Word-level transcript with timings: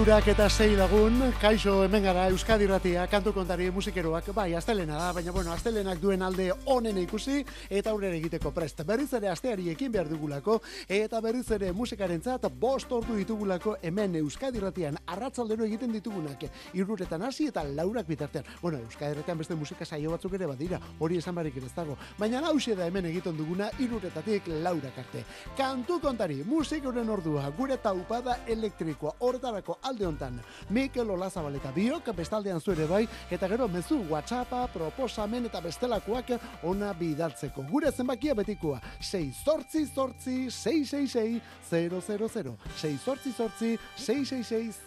Irurak 0.00 0.30
eta 0.32 0.46
sei 0.48 0.78
lagun, 0.78 1.18
kaixo 1.42 1.82
hemen 1.84 2.06
gara 2.06 2.22
Euskadi 2.32 2.64
Ratia, 2.64 3.02
kantu 3.12 3.34
kontari 3.36 3.66
musikeroak, 3.70 4.30
bai, 4.32 4.54
astelena 4.56 4.96
da, 4.96 5.10
baina 5.12 5.30
bueno, 5.30 5.52
astelenak 5.52 5.98
duen 6.00 6.22
alde 6.24 6.46
onen 6.72 6.96
ikusi, 7.02 7.42
eta 7.68 7.90
aurrera 7.92 8.16
egiteko 8.16 8.48
prest. 8.56 8.80
Berriz 8.88 9.12
ere 9.18 9.28
asteari 9.28 9.68
ekin 9.68 9.92
behar 9.92 10.08
dugulako, 10.08 10.54
eta 10.88 11.20
berriz 11.20 11.50
ere 11.52 11.74
musikaren 11.76 12.22
zat, 12.22 12.46
bost 12.62 12.88
ordu 12.96 13.18
ditugulako 13.18 13.74
hemen 13.82 14.16
Euskadi 14.22 14.62
Ratian, 14.64 14.96
arratzaldero 15.04 15.66
egiten 15.68 15.92
ditugunak, 15.92 16.48
iruretan 16.72 17.26
hasi 17.28 17.50
eta 17.52 17.66
laurak 17.68 18.08
bitartean. 18.08 18.48
Bueno, 18.62 18.80
Euskadi 18.86 19.20
Ratian 19.20 19.44
beste 19.44 19.54
musika 19.54 19.84
saio 19.84 20.14
batzuk 20.16 20.38
ere 20.40 20.48
badira, 20.48 20.80
hori 20.98 21.20
esan 21.20 21.36
barik 21.36 21.60
ez 21.60 21.74
dago. 21.76 21.98
Baina 22.16 22.40
hausia 22.40 22.74
da 22.74 22.88
hemen 22.88 23.10
egiten 23.12 23.36
duguna, 23.36 23.68
iruretatik 23.78 24.48
laurak 24.64 25.04
arte. 25.04 25.26
Kantu 25.60 26.00
kontari, 26.00 26.40
musikoren 26.46 27.12
ordua, 27.18 27.50
gure 27.60 27.76
taupada 27.76 28.40
elektrikoa, 28.48 29.18
hortarako 29.20 29.76
alde 29.90 30.06
hontan. 30.06 30.38
Mikel 30.70 31.10
Olazabal 31.10 31.56
eta 31.58 31.72
biok 31.74 32.12
bestaldean 32.16 32.60
zuere 32.60 32.86
bai 32.86 33.02
eta 33.30 33.48
gero 33.50 33.68
mezu 33.68 34.00
WhatsAppa, 34.10 34.66
proposamen 34.72 35.50
eta 35.50 35.60
bestelakoak 35.64 36.32
ona 36.70 36.92
bidaltzeko. 36.94 37.66
Gure 37.70 37.92
zenbakia 37.92 38.34
betikoa 38.38 38.80
6 39.00 39.44
zortzi 39.44 39.86
zortzi 39.86 40.36
666 40.50 41.40
000 41.70 42.56
6 42.80 42.98
zortzi 43.04 43.32
zortzi 43.36 43.76
666 43.96 44.80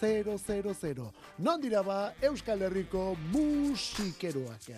000 0.82 1.10
Non 1.38 1.60
dira 1.60 1.82
ba 1.82 2.12
Euskal 2.22 2.62
Herriko 2.62 3.16
musikeroak. 3.32 4.70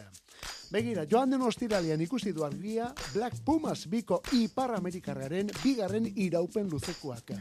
Begira, 0.70 1.04
joan 1.06 1.30
den 1.30 1.42
ostiralian 1.46 2.00
ikusi 2.02 2.32
du 2.34 2.44
argia 2.44 2.88
Black 3.12 3.38
Pumas 3.46 3.86
biko 3.86 4.20
Ipar 4.34 4.74
Amerikarraren 4.74 5.52
bigarren 5.62 6.10
iraupen 6.16 6.70
luzekoak. 6.70 7.36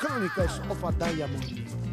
Chronicles 0.00 0.60
of 0.70 0.82
a 0.82 0.92
Diamond. 0.92 1.89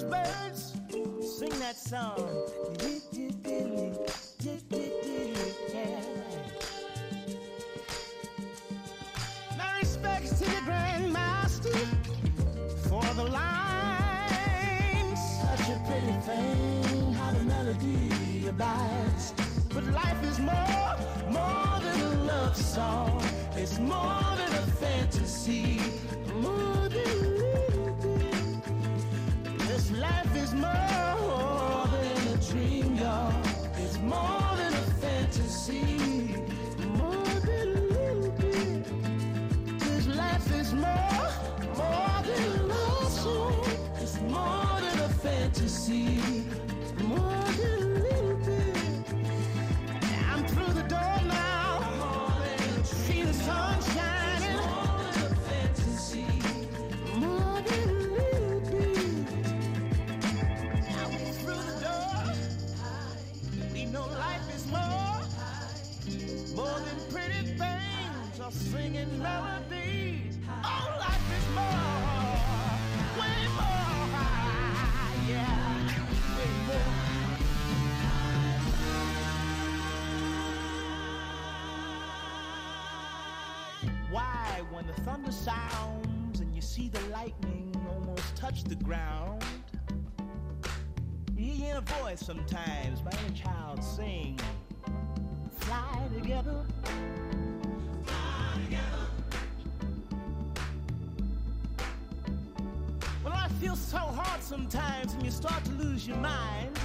those 0.00 0.10
birds 0.10 0.76
sing 1.38 1.50
that 1.60 1.76
song. 1.76 2.16
My 9.56 9.78
respects 9.78 10.38
to 10.38 10.44
the 10.44 10.60
grandmaster 10.66 11.76
for 12.88 13.02
the 13.14 13.24
line. 13.24 15.16
Such 15.16 15.68
a 15.68 15.82
pretty 15.86 16.12
thing, 16.26 17.12
how 17.14 17.32
the 17.32 17.44
melody 17.44 18.48
abides. 18.48 19.34
But 19.74 19.84
life 19.84 20.22
is 20.24 20.38
more, 20.38 20.96
more 21.30 21.80
than 21.80 22.00
a 22.00 22.24
love 22.24 22.56
song. 22.56 23.22
It's 23.56 23.78
more 23.78 24.24
than 24.36 24.52
a 24.54 24.66
fantasy. 24.80 25.80
More 26.40 26.79
is 30.42 30.54
more 30.54 31.86
than 31.92 32.28
a 32.28 32.36
dream, 32.50 32.96
y'all. 32.96 33.32
It's 33.76 33.98
more 33.98 34.56
than 34.56 34.72
a 34.72 34.86
fantasy. 35.02 36.34
More 36.96 37.34
than 37.48 37.68
a 37.76 37.82
little 37.96 38.30
life 40.16 40.50
is 40.60 40.72
more, 40.72 41.28
more 41.76 42.22
than 42.28 42.42
a. 42.58 43.64
It's 44.00 44.20
more 44.20 44.80
than 44.80 44.98
a 45.00 45.08
fantasy. 45.08 46.19
singing 68.70 69.18
melodies. 69.20 70.38
Oh, 70.64 70.96
life 71.00 71.30
is 71.38 71.46
more, 71.54 72.78
way 73.20 73.40
more, 73.56 74.06
yeah, 75.28 75.58
way 76.36 76.52
more. 76.66 76.92
Why, 84.10 84.62
when 84.70 84.86
the 84.86 84.92
thunder 85.02 85.32
sounds 85.32 86.40
and 86.40 86.54
you 86.54 86.62
see 86.62 86.88
the 86.88 87.00
lightning 87.12 87.74
almost 87.88 88.36
touch 88.36 88.62
the 88.62 88.76
ground, 88.76 89.42
you 91.36 91.52
hear 91.52 91.76
a 91.76 91.80
voice 92.02 92.20
sometimes 92.20 93.00
by 93.00 93.10
a 93.10 93.30
child 93.32 93.82
sing, 93.82 94.38
Fly 95.58 96.08
together 96.14 96.64
Well, 103.60 103.72
I 103.72 103.74
feel 103.74 103.76
so 103.76 103.98
hard 103.98 104.42
sometimes 104.42 105.12
and 105.12 105.22
you 105.22 105.30
start 105.30 105.62
to 105.64 105.72
lose 105.72 106.06
your 106.06 106.16
mind. 106.16 106.78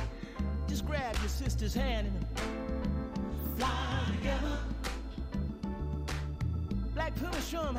Just 0.68 0.86
grab 0.86 1.16
your 1.20 1.30
sister's 1.30 1.74
hand 1.74 2.08
and 2.08 3.58
fly 3.58 4.04
together. 4.18 4.58
Black 6.94 7.16
Puma, 7.16 7.42
show 7.42 7.72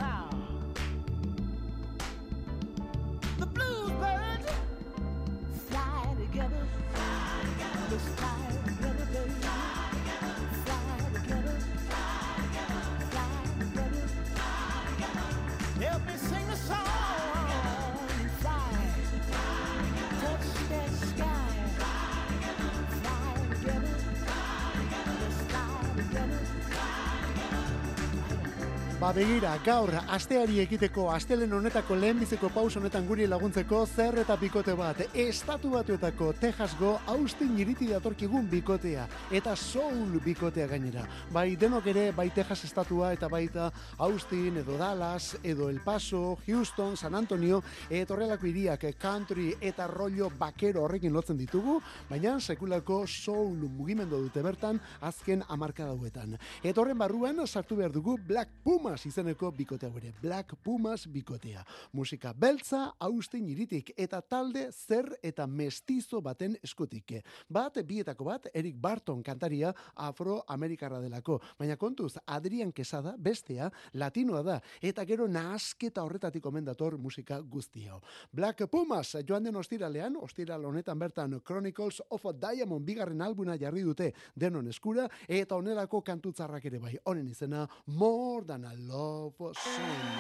Ba 29.06 29.12
begira, 29.14 29.52
gaur 29.62 29.92
asteari 30.10 30.56
ekiteko 30.64 31.04
astelen 31.14 31.52
honetako 31.54 31.94
lehenbiziko 31.94 32.48
paus 32.50 32.72
honetan 32.74 33.04
guri 33.06 33.28
laguntzeko 33.30 33.84
zer 33.86 34.16
eta 34.18 34.34
bikote 34.40 34.72
bat 34.74 34.98
estatu 35.14 35.70
batuetako 35.76 36.32
Texasgo 36.40 36.96
Austin 37.12 37.52
iriti 37.62 37.86
datorkigun 37.86 38.48
bikotea 38.50 39.04
eta 39.30 39.52
Soul 39.54 40.18
bikotea 40.24 40.66
gainera. 40.66 41.04
Bai 41.30 41.54
denok 41.54 41.86
ere, 41.92 42.08
bai 42.16 42.32
Texas 42.34 42.64
estatua 42.66 43.12
eta 43.14 43.28
baita 43.30 43.68
Austin 44.08 44.56
edo 44.64 44.74
Dallas 44.80 45.36
edo 45.44 45.70
El 45.70 45.78
Paso, 45.86 46.40
Houston, 46.48 46.96
San 46.96 47.14
Antonio 47.14 47.62
eta 47.88 48.16
horrelako 48.16 48.50
iriak 48.50 48.88
country 48.98 49.52
eta 49.60 49.86
rollo 49.86 50.32
bakero 50.36 50.82
horrekin 50.82 51.14
lotzen 51.14 51.38
ditugu, 51.38 51.78
baina 52.10 52.40
sekulako 52.40 53.04
Soul 53.06 53.70
mugimendu 53.70 54.18
dute 54.26 54.42
bertan 54.42 54.82
azken 55.00 55.46
amarka 55.46 55.86
dauetan. 55.86 56.34
Eta 56.64 56.80
horren 56.80 56.98
barruan 56.98 57.46
sartu 57.46 57.76
behar 57.76 57.94
dugu 57.94 58.18
Black 58.18 58.50
Puma 58.64 58.95
Pumas 58.96 59.12
izeneko 59.12 59.50
bikotea 59.52 59.90
gure, 59.92 60.10
Black 60.22 60.54
Pumas 60.64 61.02
bikotea. 61.12 61.60
Musika 61.92 62.30
beltza, 62.32 62.94
austin 62.98 63.44
iritik, 63.52 63.90
eta 63.92 64.22
talde 64.22 64.70
zer 64.72 65.18
eta 65.22 65.44
mestizo 65.46 66.22
baten 66.24 66.54
eskutik. 66.64 67.12
Bat, 67.52 67.82
bietako 67.84 68.24
bat, 68.24 68.46
Eric 68.54 68.78
Barton 68.80 69.20
kantaria 69.22 69.74
afroamerikarra 70.00 71.02
delako. 71.02 71.36
Baina 71.58 71.76
kontuz, 71.76 72.14
Adrian 72.24 72.72
Quesada, 72.72 73.12
bestea, 73.18 73.68
latinoa 73.92 74.40
da, 74.42 74.56
eta 74.80 75.04
gero 75.04 75.28
nasketa 75.28 76.02
horretatik 76.02 76.46
omendator 76.46 76.96
musika 76.96 77.42
guztia. 77.42 78.00
Black 78.32 78.64
Pumas, 78.72 79.12
joan 79.28 79.44
den 79.44 79.60
ostiralean, 79.60 80.16
ostiral 80.16 80.64
honetan 80.64 80.98
bertan 80.98 81.36
Chronicles 81.44 82.00
of 82.08 82.24
a 82.24 82.32
Diamond 82.32 82.86
bigarren 82.86 83.20
albuna 83.20 83.58
jarri 83.60 83.84
dute 83.84 84.14
denon 84.34 84.72
eskura, 84.72 85.04
eta 85.28 85.60
onelako 85.60 86.00
kantutzarrak 86.00 86.64
ere 86.64 86.80
bai, 86.80 86.96
honen 87.04 87.28
izena, 87.28 87.68
more 87.84 88.46
than 88.46 88.64
love 88.88 89.54
song. 89.54 90.16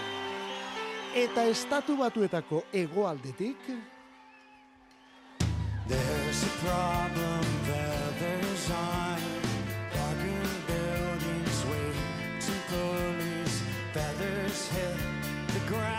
Eta 1.14 1.42
estatu 1.48 1.96
batuetako 1.96 2.62
egoaldetik 2.72 3.56
There's 5.88 6.42
a 6.42 6.52
problem 6.64 7.44
there, 7.66 8.10
there's 8.20 8.70
iron 8.70 9.42
Darker 9.94 10.48
buildings 10.68 11.58
waiting 11.70 12.62
police 12.68 13.62
Feathers 13.94 14.68
hit 14.68 14.98
the 15.54 15.60
ground 15.68 15.95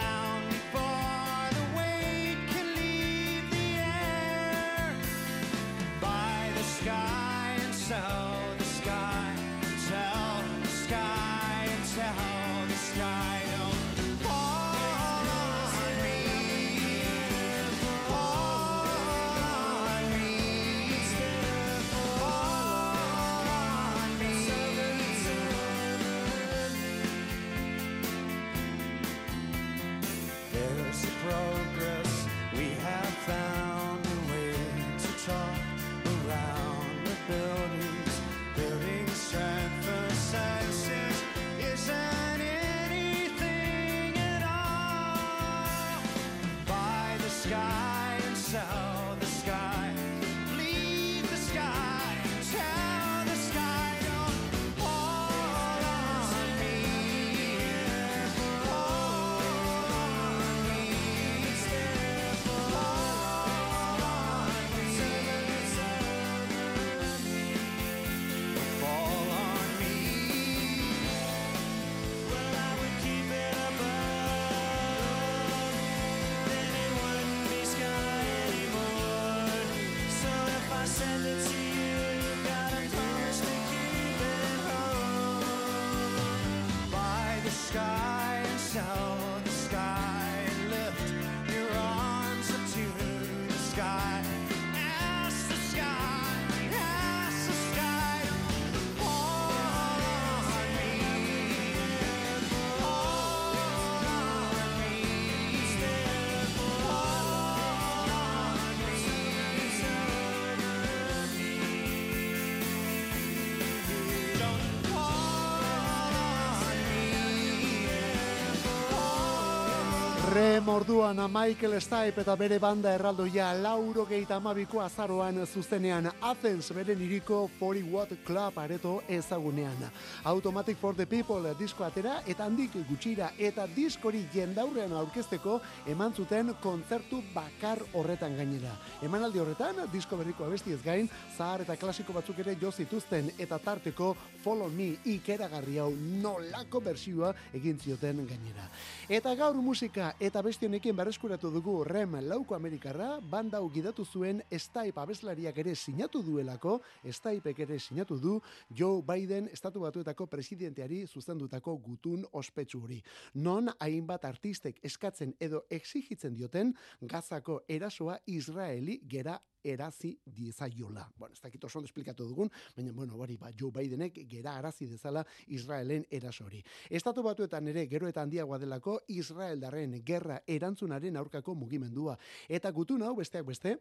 Remorduan 120.68 121.16
Michael 121.32 121.80
Stipe 121.80 122.20
eta 122.26 122.34
bere 122.36 122.58
banda 122.60 122.92
erraldoia 122.92 123.54
lauro 123.56 124.04
geita 124.06 124.36
amabiko 124.36 124.82
azaroan 124.84 125.38
zuzenean 125.48 126.10
Athens 126.20 126.74
beren 126.76 127.00
iriko 127.06 127.38
40 127.60 127.94
Watt 127.94 128.12
Club 128.28 128.58
areto 128.60 128.98
ezagunean. 129.08 129.86
Automatic 130.26 130.76
for 130.78 130.94
the 130.94 131.06
People 131.06 131.54
disko 131.58 131.86
atera 131.86 132.18
eta 132.28 132.44
handik 132.44 132.76
gutxira 132.90 133.30
eta 133.40 133.64
diskori 133.76 134.26
jendaurrean 134.34 134.92
aurkezteko 134.92 135.62
eman 135.88 136.14
zuten 136.14 136.52
kontzertu 136.62 137.22
bakar 137.34 137.80
horretan 137.94 138.36
gainera. 138.36 138.76
Emanaldi 139.02 139.40
horretan 139.40 139.86
disko 139.94 140.18
berriko 140.18 140.44
abestiez 140.44 140.82
gain, 140.84 141.08
zahar 141.38 141.62
eta 141.62 141.78
klasiko 141.78 142.12
batzuk 142.12 142.44
ere 142.44 142.58
jo 142.60 142.74
zituzten 142.74 143.32
eta 143.40 143.58
tarteko 143.58 144.18
Follow 144.44 144.68
Me 144.70 144.98
ikeragarri 145.06 145.80
hau 145.80 145.94
nolako 145.96 146.82
bersioa 146.82 147.34
egin 147.54 147.80
zioten 147.80 148.28
gainera. 148.28 148.68
Eta 149.08 149.34
gaur 149.36 149.56
musika 149.56 150.12
eta 150.20 150.42
beste 150.42 150.57
honekin 150.66 150.96
berreskuratu 150.98 151.52
dugu 151.54 151.84
Rem 151.86 152.16
lauko 152.26 152.56
Amerikarra, 152.56 153.20
banda 153.22 153.60
hau 153.60 153.68
gidatu 153.70 154.06
zuen 154.06 154.40
Stipe 154.50 154.98
abeslariak 154.98 155.58
ere 155.62 155.76
sinatu 155.76 156.24
duelako, 156.26 156.80
Stipek 157.04 157.60
ere 157.60 157.78
sinatu 157.80 158.18
du 158.18 158.40
Joe 158.70 159.04
Biden 159.06 159.50
estatu 159.54 159.84
batuetako 159.84 160.26
presidenteari 160.26 161.04
zuzendutako 161.06 161.76
gutun 161.78 162.26
ospetsu 162.32 162.82
hori. 162.82 162.98
Non 163.36 163.70
hainbat 163.78 164.26
artistek 164.26 164.80
eskatzen 164.82 165.36
edo 165.40 165.66
exigitzen 165.70 166.34
dioten 166.34 166.74
Gazako 167.02 167.62
erasoa 167.68 168.18
Israeli 168.26 169.02
gera 169.06 169.38
erazi 169.74 170.14
dizaiola. 170.26 171.08
Bueno, 171.18 171.34
ez 171.34 171.42
dakit 171.42 171.64
oso 171.64 171.82
esplikatu 171.84 172.28
dugun, 172.28 172.50
baina 172.76 172.94
bueno, 172.94 173.16
hori 173.16 173.38
ba 173.38 173.52
Joe 173.58 173.72
Bidenek 173.72 174.22
gera 174.30 174.58
arazi 174.58 174.88
dezala 174.88 175.26
Israelen 175.48 176.06
eraso 176.10 176.46
hori. 176.46 176.64
Estatu 176.90 177.24
batuetan 177.24 177.68
ere 177.68 177.88
gero 177.88 178.08
eta 178.08 178.22
handiagoa 178.22 178.58
delako 178.58 179.00
Israeldarren 179.08 180.02
gerra 180.06 180.42
erantzunaren 180.48 181.18
aurkako 181.18 181.56
mugimendua. 181.56 182.18
Eta 182.48 182.72
gutun 182.72 183.04
hau 183.04 183.16
besteak 183.16 183.46
beste, 183.46 183.78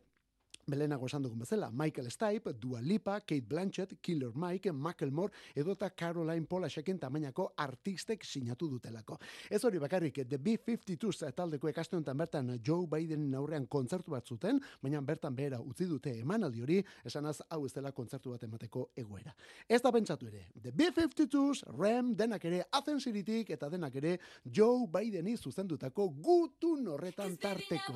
Belenago 0.66 1.06
esan 1.06 1.23
dugun 1.23 1.44
bezala, 1.44 1.68
Michael 1.70 2.08
Stipe, 2.11 2.52
Dua 2.58 2.80
Lipa, 2.82 3.20
Kate 3.20 3.46
Blanchett, 3.46 3.92
Killer 4.02 4.32
Mike, 4.35 4.73
Macklemore, 4.73 5.32
edota 5.54 5.90
Caroline 5.90 6.46
Polacheken 6.46 6.99
tamainako 6.99 7.52
artistek 7.56 8.25
sinatu 8.26 8.66
dutelako. 8.73 9.20
Ez 9.49 9.62
hori 9.64 9.78
bakarrik, 9.78 10.18
The 10.26 10.38
B-52s 10.42 11.30
taldeko 11.38 11.70
ekaste 11.70 11.94
honetan 11.94 12.18
bertan 12.18 12.50
Joe 12.66 12.88
Bidenen 12.90 13.38
aurrean 13.38 13.68
kontzertu 13.70 14.11
bat 14.11 14.26
zuten, 14.26 14.58
baina 14.82 15.00
bertan 15.06 15.38
behera 15.38 15.62
utzi 15.62 15.87
dute 15.87 16.18
emanaldi 16.18 16.66
hori, 16.66 16.82
esanaz 17.06 17.38
hau 17.49 17.62
ez 17.64 17.73
dela 17.73 17.94
kontzertu 17.94 18.35
bat 18.35 18.42
emateko 18.42 18.88
egoera. 18.96 19.37
Ez 19.68 19.80
da 19.87 19.94
pentsatu 19.94 20.26
ere, 20.26 20.49
The 20.61 20.75
B-52s, 20.75 21.62
Rem, 21.78 22.16
denak 22.18 22.44
ere 22.50 22.64
Athens 22.73 23.06
iritik 23.06 23.54
eta 23.54 23.70
denak 23.70 23.94
ere 24.02 24.18
Joe 24.42 24.90
Bideni 24.90 25.37
zuzendutako 25.37 26.11
gutun 26.11 26.88
horretan 26.90 27.38
tarteko. 27.38 27.94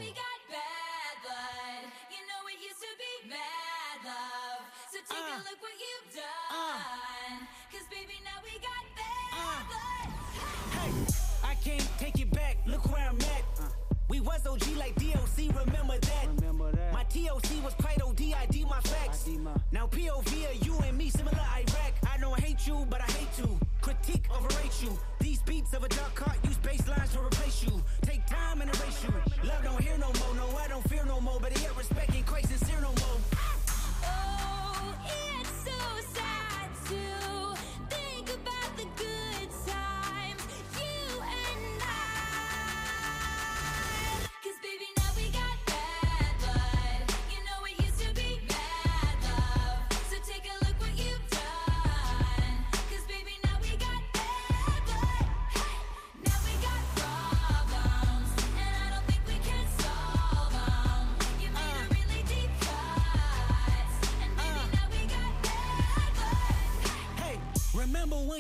OG 14.19 14.77
like 14.77 14.95
DOC, 14.97 15.55
remember 15.55 15.97
that. 15.99 16.27
Remember 16.37 16.73
that. 16.73 16.93
My 16.93 17.05
TOC 17.05 17.63
was 17.65 17.75
quite 17.75 18.03
OD, 18.03 18.35
I 18.35 18.47
D 18.47 18.65
my 18.69 18.81
facts. 18.81 19.27
ID 19.27 19.39
my- 19.39 19.53
Now 19.73 19.87
POV 19.87 20.47
are 20.51 20.65
you 20.65 20.77
and 20.81 20.99
me, 20.99 21.11
similar 21.11 21.39
Iraq. 21.39 21.95
I 22.13 22.19
don't 22.19 22.39
hate 22.41 22.67
you, 22.67 22.87
but 22.91 23.01
I 23.01 23.11
hate 23.13 23.33
to. 23.37 23.59
Critique, 23.81 24.27
overrate 24.37 24.83
you. 24.83 24.99
These 25.21 25.43
beats 25.43 25.73
of 25.75 25.85
a 25.85 25.89
dark 25.89 26.15
cart 26.15 26.37
use 26.45 26.57
bass 26.59 26.87
lines 26.89 27.13
to 27.13 27.21
replace 27.21 27.63
you. 27.63 27.83
Take 28.03 28.27
time 28.27 28.61
and 28.63 28.71
erase 28.75 29.03
you. 29.05 29.13
Love 29.49 29.63
don't 29.63 29.81
hear 29.81 29.97
no 29.99 30.09
more, 30.21 30.35
no, 30.35 30.57
I 30.57 30.67
don't 30.69 30.87
fear 30.91 31.05
no 31.07 31.21
more. 31.21 31.39
But 31.41 31.53
yet 31.61 31.77
respect 31.77 32.15
ain't 32.15 32.27
quite 32.27 32.47
sincere 32.47 32.81
no 32.81 32.89
more. 32.89 33.21
Oh, 34.05 34.95
it's 35.07 35.40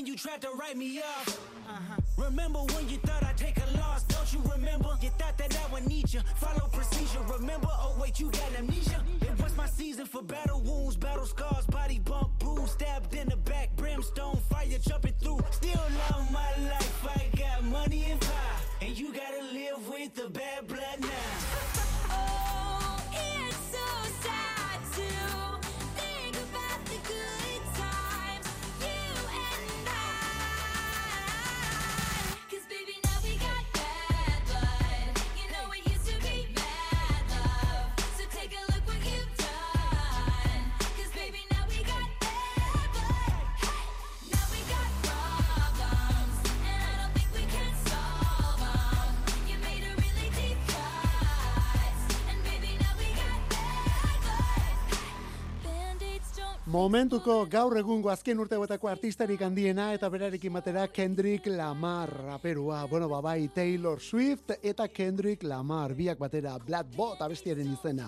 when 0.01 0.07
you 0.07 0.17
tried 0.17 0.41
to 0.41 0.49
write 0.59 0.79
me 0.79 0.99
off? 1.01 1.29
Uh-huh. 1.69 2.25
Remember 2.25 2.61
when 2.75 2.89
you 2.89 2.97
thought 2.99 3.23
I'd 3.23 3.37
take 3.37 3.59
a 3.59 3.77
loss? 3.77 4.03
Don't 4.05 4.33
you 4.33 4.41
remember? 4.51 4.89
You 5.03 5.11
thought 5.19 5.37
that 5.37 5.55
I 5.55 5.73
would 5.75 5.87
need 5.87 6.11
you. 6.11 6.21
Follow 6.37 6.69
procedure. 6.73 7.21
Remember? 7.39 7.69
Oh 7.71 7.95
wait, 8.01 8.19
you 8.19 8.31
got 8.31 8.51
amnesia. 8.59 9.05
It 9.21 9.43
was 9.43 9.55
my 9.59 9.67
season 9.67 10.07
for 10.07 10.23
battle 10.23 10.63
wounds, 10.63 10.97
battle 10.97 11.27
scars, 11.27 11.67
Momentuko 56.71 57.49
gaur 57.51 57.75
egungo 57.81 58.13
azken 58.13 58.39
urteotako 58.39 58.87
artistarik 58.87 59.41
handiena 59.43 59.89
eta 59.91 60.07
berarekin 60.07 60.53
batera 60.55 60.85
Kendrick 60.87 61.49
Lamar 61.51 62.13
raperua. 62.29 62.85
Bueno, 62.87 63.09
babai 63.11 63.49
Taylor 63.51 63.99
Swift 63.99 64.53
eta 64.63 64.87
Kendrick 64.87 65.43
Lamar 65.43 65.97
biak 65.99 66.21
batera 66.21 66.53
Black 66.63 66.93
Bot 66.95 67.19
abestiaren 67.27 67.73
izena. 67.73 68.07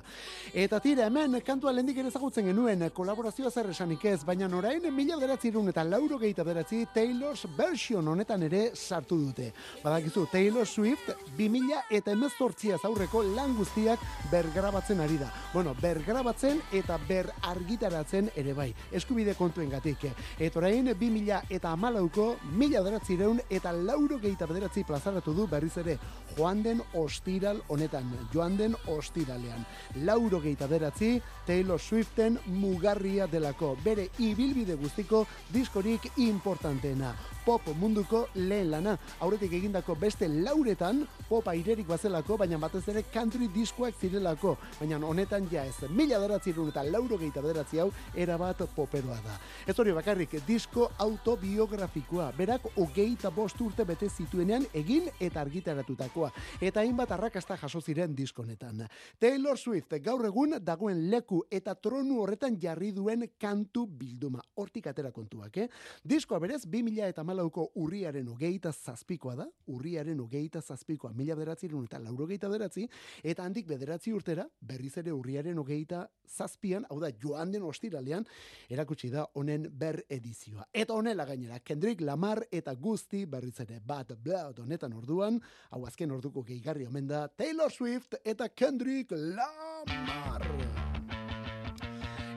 Eta 0.55 0.79
tira 0.79 1.09
hemen 1.09 1.41
kantua 1.43 1.73
lendik 1.75 1.99
ere 1.99 2.13
ezagutzen 2.13 2.47
genuen 2.53 2.85
kolaborazioa 2.95 3.51
zer 3.51 3.73
esanik 3.73 4.05
ez, 4.13 4.21
baina 4.23 4.47
orain 4.47 4.87
mila 4.95 5.19
bederatzireun 5.19 5.73
eta 5.73 5.83
lauro 5.83 6.21
gehieta 6.23 6.47
beratzi 6.47 6.85
Taylor's 6.95 7.43
version 7.57 8.13
honetan 8.15 8.47
ere 8.47 8.63
sartu 8.77 9.19
dute. 9.25 9.51
Badakizu 9.83 10.29
Taylor 10.31 10.71
Swift 10.71 11.11
2000 11.37 11.83
eta 11.91 12.15
emezortziaz 12.15 12.79
aurreko 12.85 13.25
lan 13.35 13.59
guztiak 13.59 14.07
bergrabatzen 14.31 15.03
ari 15.03 15.19
da. 15.19 15.33
Bueno, 15.53 15.75
bergrabatzen 15.83 16.63
eta 16.71 17.01
ber 17.11 17.35
argitaratzen 17.51 18.31
ere 18.53 18.59
bai, 18.59 18.75
eskubide 18.93 19.35
kontuen 19.35 19.71
gatik. 19.73 20.07
Eta 20.39 20.61
orain, 20.61 20.93
2000 20.99 21.41
eta 21.57 21.73
amalauko, 21.73 22.37
mila 22.59 22.83
beratzireun 22.85 23.41
eta 23.51 23.73
lauro 23.73 24.19
gehieta 24.21 24.47
bederatzi 24.47 24.85
plazaratu 24.85 25.35
du 25.35 25.47
berriz 25.49 25.77
ere, 25.81 25.99
joan 26.37 26.63
den 26.63 26.83
ostiral 26.95 27.63
honetan, 27.69 28.13
joan 28.33 28.57
den 28.57 28.77
ostiralean. 28.87 29.65
Lauro 30.05 30.41
gehieta 30.41 30.69
beratzi, 30.69 31.15
Taylor 31.47 31.81
Swiften 31.81 32.39
mugarria 32.47 33.27
delako, 33.27 33.77
bere 33.85 34.11
ibilbide 34.19 34.77
guztiko 34.81 35.27
diskorik 35.53 36.13
importanteena. 36.17 37.15
Pop 37.43 37.67
munduko 37.75 38.29
lehen 38.39 38.69
lana, 38.71 38.93
aurretik 39.25 39.57
egindako 39.59 39.97
beste 39.99 40.29
lauretan, 40.31 41.01
popa 41.27 41.57
irerik 41.59 41.89
bazelako, 41.89 42.37
baina 42.39 42.59
batez 42.63 42.85
ere 42.93 43.03
country 43.11 43.49
diskoak 43.51 43.97
zirelako, 43.99 44.53
baina 44.79 45.01
honetan 45.03 45.49
ja 45.51 45.65
ez, 45.67 45.89
mila 45.91 46.21
beratzirun 46.23 46.69
eta 46.71 46.85
lauro 46.87 47.19
gehieta 47.19 47.43
bederatzi 47.43 47.81
hau, 47.83 47.89
erabat 48.15 48.63
poperoa 48.77 49.19
da. 49.25 49.35
Ez 49.67 49.75
hori 49.75 49.95
bakarrik, 49.97 50.37
disko 50.47 50.87
autobiografikoa, 51.03 52.29
berak 52.39 52.69
hogeita 52.77 53.33
bost 53.35 53.61
urte 53.61 53.85
bete 53.89 54.07
zituenean 54.09 54.69
egin 54.79 55.11
eta 55.19 55.43
argitaratutakoa, 55.43 56.31
eta 56.61 56.85
hainbat 56.85 57.11
arrakasta 57.19 57.59
jaso 57.59 57.81
ziren 57.83 58.15
diskonetan. 58.15 58.87
Taylor 59.19 59.59
Swift 59.59 59.99
gaur 60.05 60.25
egun 60.31 60.59
dagoen 60.63 61.09
leku 61.11 61.43
eta 61.51 61.75
tronu 61.75 62.21
horretan 62.23 62.61
jarri 62.63 62.93
duen 62.95 63.27
kantu 63.41 63.87
bilduma. 63.87 64.43
Hortik 64.63 64.87
atera 64.87 65.11
kontuak, 65.11 65.59
eh? 65.59 65.69
Diskoa 66.07 66.39
berez, 66.39 66.63
2000 66.71 67.11
eta 67.11 67.25
malauko 67.33 67.71
urriaren 67.81 68.29
hogeita 68.29 68.73
zazpikoa 68.73 69.35
da, 69.39 69.47
urriaren 69.73 70.21
hogeita 70.21 70.61
zazpikoa, 70.61 71.13
mila 71.17 71.37
bederatziren 71.39 71.87
eta 71.87 72.01
lauro 72.03 72.27
geita 72.29 72.51
bederatzi, 72.53 72.87
eta 73.25 73.47
handik 73.47 73.69
bederatzi 73.71 74.13
urtera, 74.13 74.45
berriz 74.61 74.93
ere 75.01 75.15
urriaren 75.17 75.59
hogeita 75.59 76.05
zazpian, 76.29 76.87
hau 76.91 77.01
da, 77.01 77.13
joan 77.23 77.53
den 77.53 77.65
ostiralean, 77.69 78.27
erakutsi 78.73 79.11
da 79.13 79.27
honen 79.41 79.69
ber 79.79 80.03
edizioa. 80.13 80.69
Eta 80.73 80.95
honela 80.95 81.27
gainera, 81.29 81.61
Kendrick 81.65 82.05
Lamar 82.05 82.45
eta 82.51 82.75
guzti 82.75 83.25
berriz 83.27 83.59
ere 83.65 83.81
bat 83.81 84.15
blood 84.23 84.63
honetan 84.65 84.97
orduan, 84.99 85.41
hau 85.71 85.85
azken 85.89 86.13
orduko 86.13 86.45
gehigarri 86.47 86.87
omen 86.89 87.09
da, 87.09 87.27
Taylor 87.29 87.73
Swift 87.73 88.19
eta 88.25 88.49
Kendrick 88.53 89.13
Lamar. 89.17 90.92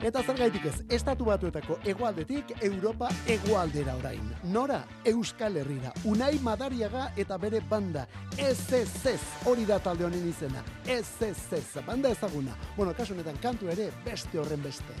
Eta 0.06 0.20
zergaitik 0.22 0.68
ez, 0.70 0.76
estatu 0.94 1.26
batuetako 1.26 1.80
hegoaldetik 1.82 2.52
Europa 2.62 3.08
hegoaldera 3.26 3.96
orain. 3.98 4.28
Nora, 4.54 4.78
Euskal 5.10 5.58
Herrira, 5.58 5.90
Unai 6.06 6.36
Madariaga 6.46 7.08
eta 7.18 7.34
bere 7.42 7.58
banda, 7.70 8.04
ez 8.38 8.60
ez 8.70 8.86
ez, 9.16 9.20
hori 9.50 9.66
da 9.66 9.80
talde 9.82 10.06
honen 10.06 10.28
izena, 10.30 10.62
ez 10.86 11.08
ez 11.26 11.40
ez, 11.58 11.64
banda 11.86 12.14
ezaguna. 12.14 12.54
Bueno, 12.76 12.94
kasu 12.94 13.16
honetan 13.16 13.42
kantu 13.42 13.72
ere 13.74 13.90
beste 14.04 14.38
horren 14.38 14.62
beste. 14.62 14.94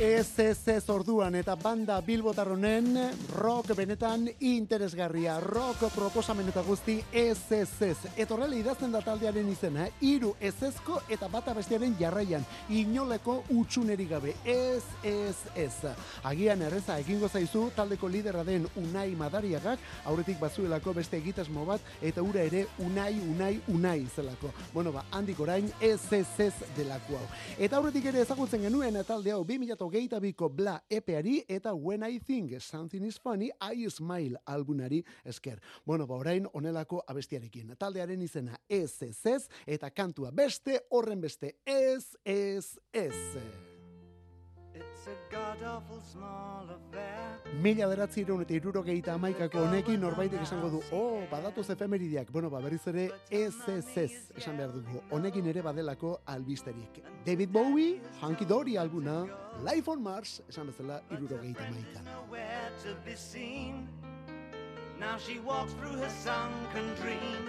Ez 0.00 0.38
ez 0.38 0.68
ez 0.68 0.88
orduan 0.88 1.34
eta 1.36 1.52
banda 1.60 1.98
bilbotarronen 2.00 2.94
rock 3.36 3.74
benetan 3.76 4.22
interesgarria, 4.40 5.34
rock 5.44 5.90
proposamen 5.92 6.48
eta 6.48 6.62
guzti 6.64 6.94
ez 7.12 7.36
ez 7.52 7.68
ez. 7.84 7.98
Eta 8.16 8.32
horrela 8.32 8.56
idazten 8.56 8.94
da 8.94 9.02
taldearen 9.04 9.50
izena, 9.52 9.84
eh? 9.84 9.92
iru 10.00 10.30
ez 10.40 10.54
ezko 10.70 11.02
eta 11.12 11.28
bata 11.28 11.52
bestearen 11.52 11.98
jarraian, 12.00 12.46
inoleko 12.70 13.42
utxuneri 13.52 14.06
gabe, 14.08 14.32
ez 14.48 14.80
ez 15.04 15.36
ez. 15.54 15.92
Agian 16.24 16.64
erreza 16.64 16.96
egingo 17.04 17.28
zaizu 17.28 17.66
taldeko 17.76 18.08
lidera 18.08 18.42
den 18.42 18.64
Unai 18.80 19.10
Madariagak, 19.20 19.84
aurretik 20.06 20.40
bazuelako 20.40 20.96
beste 20.96 21.20
egitasmo 21.20 21.66
bat, 21.68 21.84
eta 22.00 22.24
ura 22.24 22.40
ere 22.48 22.64
Unai, 22.78 23.20
Unai, 23.34 23.60
Unai 23.68 24.08
zelako. 24.16 24.54
Bueno, 24.72 24.96
ba, 24.96 25.04
handik 25.10 25.44
orain 25.44 25.68
ez 25.78 26.00
ez 26.10 26.26
ez 26.38 26.54
delako 26.74 27.20
hau. 27.20 27.28
Eta 27.58 27.76
aurretik 27.76 28.08
ere 28.14 28.24
ezagutzen 28.24 28.64
genuen 28.64 28.96
talde 29.04 29.36
hau 29.36 29.44
2022ko 29.90 30.48
Bla 30.48 30.80
epeari 30.90 31.40
eta 31.48 31.74
When 31.74 32.02
I 32.02 32.18
Think 32.18 32.60
Something 32.60 33.06
is 33.06 33.18
Funny, 33.18 33.50
I 33.60 33.88
Smile 33.90 34.38
albunari 34.46 35.04
esker. 35.24 35.60
Bueno, 35.86 36.06
ba, 36.06 36.14
orain 36.14 36.46
onelako 36.54 37.02
abestiarekin. 37.06 37.74
Taldearen 37.78 38.22
izena 38.22 38.56
ez 38.68 39.02
ez 39.02 39.18
ez, 39.26 39.48
eta 39.66 39.90
kantua 39.90 40.30
beste, 40.30 40.80
horren 40.90 41.20
beste 41.20 41.56
ez 41.66 42.16
ez 42.24 42.78
ez. 42.92 43.69
Mila 47.62 47.86
beratzi 47.88 48.22
eta 48.22 48.54
irurogeita 48.54 49.14
amaikako 49.14 49.64
honekin 49.66 50.00
norbaitek 50.00 50.42
esango 50.42 50.70
du, 50.70 50.82
oh, 50.92 51.22
badatoz 51.30 51.70
efemeridiak. 51.70 52.30
Bueno, 52.30 52.50
ba, 52.50 52.60
berriz 52.60 52.86
ere, 52.86 53.10
ez 53.30 53.54
ez 53.68 53.96
ez, 53.96 54.12
esan 54.36 54.56
behar 54.56 54.72
dugu. 54.72 55.02
Honekin 55.10 55.46
ere 55.46 55.62
badelako 55.62 56.20
albisterik. 56.26 57.02
David 57.26 57.50
Bowie, 57.52 58.00
Hunky 58.22 58.44
Dory 58.44 58.76
albuna, 58.76 59.26
Life 59.64 59.90
on 59.90 60.02
Mars, 60.02 60.42
esan 60.48 60.66
bezala 60.66 61.02
irurogeita 61.10 61.66
amaikan. 61.68 62.04
Now 65.00 65.16
she 65.16 65.38
walks 65.38 65.72
through 65.72 65.96
her 65.96 66.10
sunken 66.10 66.94
dream 67.00 67.46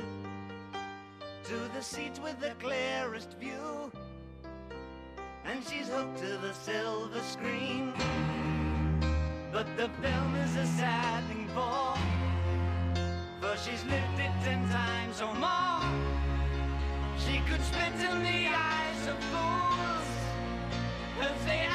to 1.44 1.58
the 1.76 1.82
seat 1.82 2.18
with 2.24 2.40
the 2.40 2.54
clearest 2.62 3.38
view, 3.38 3.92
and 5.46 5.64
she's 5.64 5.88
hooked 5.90 6.18
to 6.18 6.38
the 6.38 6.54
silver 6.54 7.20
screen. 7.22 7.94
But 9.52 9.68
the 9.78 9.90
film 10.02 10.36
is 10.36 10.56
a 10.56 10.66
sad 10.66 11.24
thing 11.26 11.48
for, 11.50 11.96
for 13.42 13.58
she's 13.58 13.84
lived 13.86 14.20
it 14.20 14.32
ten 14.44 14.68
times 14.70 15.22
or 15.22 15.34
more. 15.36 15.82
She 17.18 17.40
could 17.50 17.62
spit 17.62 17.94
in 18.10 18.24
the 18.24 18.48
eyes 18.48 19.08
of 19.08 19.18
fools 19.32 20.10
if 21.20 21.46
they 21.46 21.71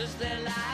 Is 0.00 0.14
there 0.14 0.40
life 0.46 0.69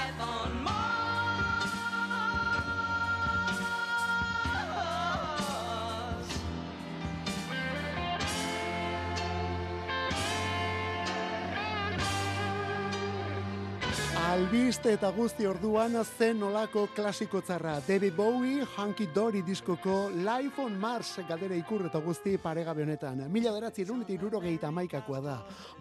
Albiste 14.46 14.92
eta 14.94 15.09
guzti 15.11 15.42
orduan 15.50 15.96
zen 16.04 16.38
olako 16.46 16.85
klasiko 16.94 17.40
txarra. 17.42 17.80
David 17.82 18.14
Bowie, 18.14 18.62
Hunky 18.76 19.09
Dory 19.11 19.40
diskoko 19.42 20.06
Life 20.14 20.62
on 20.62 20.76
Mars 20.78 21.16
galdera 21.26 21.56
ikur 21.59 21.82
eta 21.88 21.98
guzti 21.98 22.37
paregabe 22.38 22.85
honetan. 22.85 23.24
Mila 23.32 23.50
beratzi 23.50 23.82
eta 23.82 24.12
irurogeita 24.12 24.68
amaikakoa 24.68 25.20
da. 25.20 25.35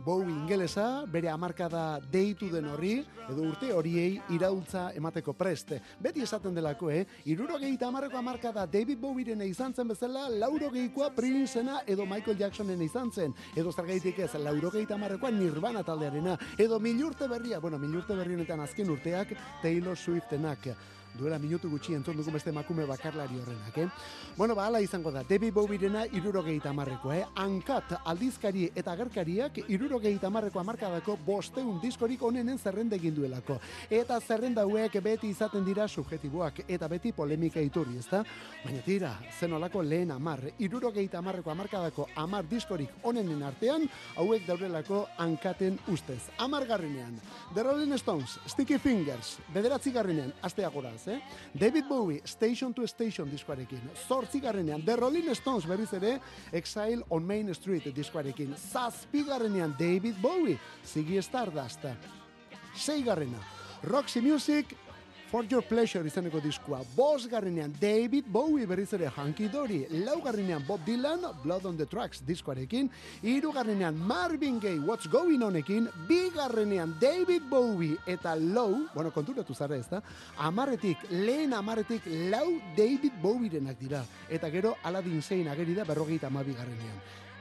Bowie 0.03 0.33
ingelesa, 0.33 1.05
bere 1.05 1.29
amarkada 1.29 1.99
deitu 1.99 2.49
den 2.49 2.65
horri, 2.65 3.05
edo 3.29 3.43
urte 3.43 3.71
horiei 3.71 4.19
iraultza 4.33 4.91
emateko 4.95 5.33
preste. 5.33 5.79
Beti 5.99 6.23
esaten 6.23 6.55
delako, 6.55 6.89
eh? 6.89 7.05
Irurogeita 7.25 7.87
amarreko 7.87 8.17
amarkada 8.17 8.65
David 8.65 8.97
Bowieren 8.99 9.45
izan 9.45 9.75
zen 9.75 9.87
bezala, 9.87 10.27
laurogeikoa 10.29 11.11
Princena 11.13 11.83
edo 11.85 12.05
Michael 12.05 12.39
Jacksonen 12.39 12.81
izan 12.81 13.11
zen. 13.11 13.37
Edo 13.55 13.71
zergaitik 13.71 14.19
ez, 14.25 14.33
laurogeita 14.33 14.95
amarrekoa 14.95 15.29
Nirvana 15.29 15.83
taldearena. 15.83 16.35
Edo 16.57 16.79
milurte 16.79 17.27
berria, 17.27 17.59
bueno, 17.59 17.77
milurte 17.77 18.15
berri 18.15 18.33
honetan 18.33 18.54
azken 18.59 18.89
urteak 18.89 19.27
Taylor 19.61 19.97
Swiftenak 19.97 20.59
duela 21.17 21.39
minutu 21.39 21.69
gutxi 21.69 21.95
entzun 21.95 22.17
dugu 22.17 22.31
beste 22.31 22.51
makume 22.51 22.85
bakarlari 22.85 23.39
horrenak, 23.39 23.77
eh? 23.77 23.87
Bueno, 24.37 24.55
ba, 24.55 24.67
ala 24.67 24.81
izango 24.81 25.11
da, 25.11 25.23
David 25.23 25.53
Bowirena 25.53 26.05
irurogeita 26.11 26.69
amarrekoa, 26.69 27.17
eh? 27.17 27.25
Ankat 27.35 27.95
aldizkari 28.03 28.69
eta 28.75 28.91
agerkariak 28.91 29.61
irurogeita 29.67 30.27
amarreko 30.27 30.59
amarkadako 30.59 31.17
bosteun 31.25 31.79
diskorik 31.81 32.23
onenen 32.23 32.59
zerrenda 32.59 32.97
egin 32.99 33.15
duelako. 33.15 33.59
Eta 33.89 34.19
zerrenda 34.19 34.65
hauek 34.65 34.99
beti 35.03 35.29
izaten 35.31 35.65
dira 35.65 35.87
subjetiboak 35.87 36.65
eta 36.67 36.89
beti 36.91 37.13
polemika 37.15 37.63
iturri, 37.63 37.97
ezta? 37.99 38.23
Baina 38.65 38.81
tira, 38.85 39.13
zenolako 39.39 39.83
lehen 39.83 40.11
amar, 40.11 40.43
irurogeita 40.59 41.19
amarreko 41.19 41.51
amarkadako 41.51 42.09
amar 42.15 42.45
diskorik 42.49 42.91
onenen 43.03 43.43
artean, 43.43 43.87
hauek 44.17 44.45
daurelako 44.47 45.05
ankaten 45.17 45.79
ustez. 45.87 46.21
Amargarrenean, 46.37 47.19
The 47.53 47.63
Rolling 47.63 47.97
Stones, 47.97 48.39
Sticky 48.45 48.77
Fingers, 48.79 49.37
bederatzi 49.53 49.91
garrenean, 49.95 50.33
astea 50.41 50.69
goraz, 50.69 51.04
eh? 51.07 51.21
David 51.53 51.87
Bowie, 51.87 52.21
Station 52.25 52.73
to 52.73 52.87
Station 52.87 53.31
diskoarekin. 53.31 53.81
Zortzi 54.07 54.39
garrenean, 54.39 54.85
The 54.85 54.95
Rolling 54.95 55.35
Stones 55.35 55.65
berriz 55.65 55.93
ere, 55.93 56.19
Exile 56.51 57.03
on 57.09 57.25
Main 57.27 57.53
Street 57.55 57.95
diskoarekin. 57.95 58.55
Zazpi 58.55 59.23
garrenean, 59.23 59.75
David 59.79 60.15
Bowie, 60.21 60.59
Ziggy 60.85 61.21
Stardust. 61.21 61.85
Sei 62.75 63.01
garrena, 63.03 63.39
Roxy 63.83 64.21
Music, 64.21 64.75
For 65.31 65.45
Your 65.49 65.63
Pleasure 65.63 66.05
izeneko 66.07 66.39
diskua. 66.39 66.81
Bos 66.95 67.25
garrenean 67.27 67.73
David 67.79 68.25
Bowie 68.31 68.67
berriz 68.69 68.93
ere 68.93 69.09
Hunky 69.09 69.47
Dory. 69.49 69.85
Lau 70.05 70.21
garrenean 70.21 70.63
Bob 70.67 70.85
Dylan, 70.85 71.25
Blood 71.43 71.65
on 71.65 71.77
the 71.77 71.85
Tracks 71.85 72.21
diskoarekin. 72.21 72.89
Iru 73.23 73.51
garrenean 73.51 73.97
Marvin 73.97 74.59
Gaye, 74.59 74.79
What's 74.79 75.07
Going 75.07 75.41
Onekin. 75.41 75.89
Bi 76.07 76.29
garrenean 76.35 76.95
David 76.99 77.49
Bowie 77.49 77.97
eta 78.05 78.35
Low, 78.35 78.85
bueno, 78.93 79.11
konturatu 79.11 79.53
zara 79.53 79.75
ez 79.75 79.89
da, 79.89 80.01
amarretik, 80.37 81.09
lehen 81.09 81.53
amarretik 81.53 82.05
lau 82.29 82.61
David 82.77 83.19
Bowierenak 83.21 83.79
dira. 83.79 84.05
Eta 84.29 84.49
gero 84.49 84.77
Aladdin 84.83 85.21
Sein 85.21 85.47
ageri 85.47 85.73
da 85.73 85.83
berrogeita 85.83 86.27
amabi 86.27 86.55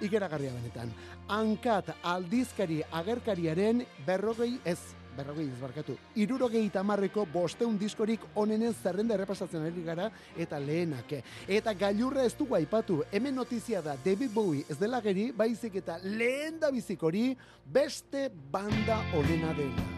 ikeragarria 0.01 0.53
benetan. 0.55 0.93
Hankat 1.29 1.95
aldizkari 2.03 2.83
agerkariaren 2.93 3.85
berrogei 4.07 4.59
ez, 4.65 4.79
berrogei 5.17 5.47
ez 5.49 5.61
barkatu, 5.61 5.97
irurogei 6.21 6.65
tamarreko 6.75 7.27
bosteun 7.33 7.79
diskorik 7.79 8.21
onenen 8.35 8.75
zerrenda 8.75 9.15
errepasatzen 9.15 9.65
ari 9.65 9.85
gara 9.87 10.11
eta 10.37 10.59
lehenak. 10.59 11.17
Eta 11.49 11.75
gailurra 11.75 12.25
ez 12.25 12.35
dugu 12.39 12.59
aipatu, 12.59 13.03
hemen 13.13 13.35
notizia 13.35 13.83
da 13.83 13.97
David 14.05 14.33
Bowie 14.35 14.65
ez 14.69 14.79
dela 14.79 15.01
geri, 15.01 15.31
baizik 15.33 15.81
eta 15.83 15.99
lehen 16.03 16.61
da 16.61 16.71
bizikori 16.75 17.33
beste 17.65 18.31
banda 18.53 19.03
onena 19.15 19.55
dela. 19.55 19.91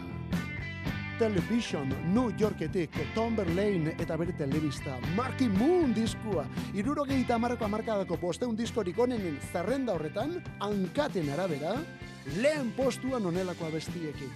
Television, 1.17 1.89
New 2.13 2.29
Yorketik, 2.37 2.93
Tom 3.15 3.35
Verlaine 3.35 3.95
eta 3.97 4.15
bere 4.21 4.35
telebista, 4.37 4.99
Marky 5.15 5.47
Moon 5.49 5.93
diskua, 5.95 6.45
irurogeita 6.77 7.39
amarreko 7.39 7.65
amarkadako 7.65 8.19
bosteun 8.21 8.55
diskorik 8.55 8.99
onenen 9.01 9.39
zerrenda 9.51 9.95
horretan, 9.97 10.37
hankaten 10.61 11.31
arabera, 11.33 11.73
lehen 12.37 12.69
postuan 12.77 13.25
onelako 13.25 13.65
abestiekin. 13.71 14.29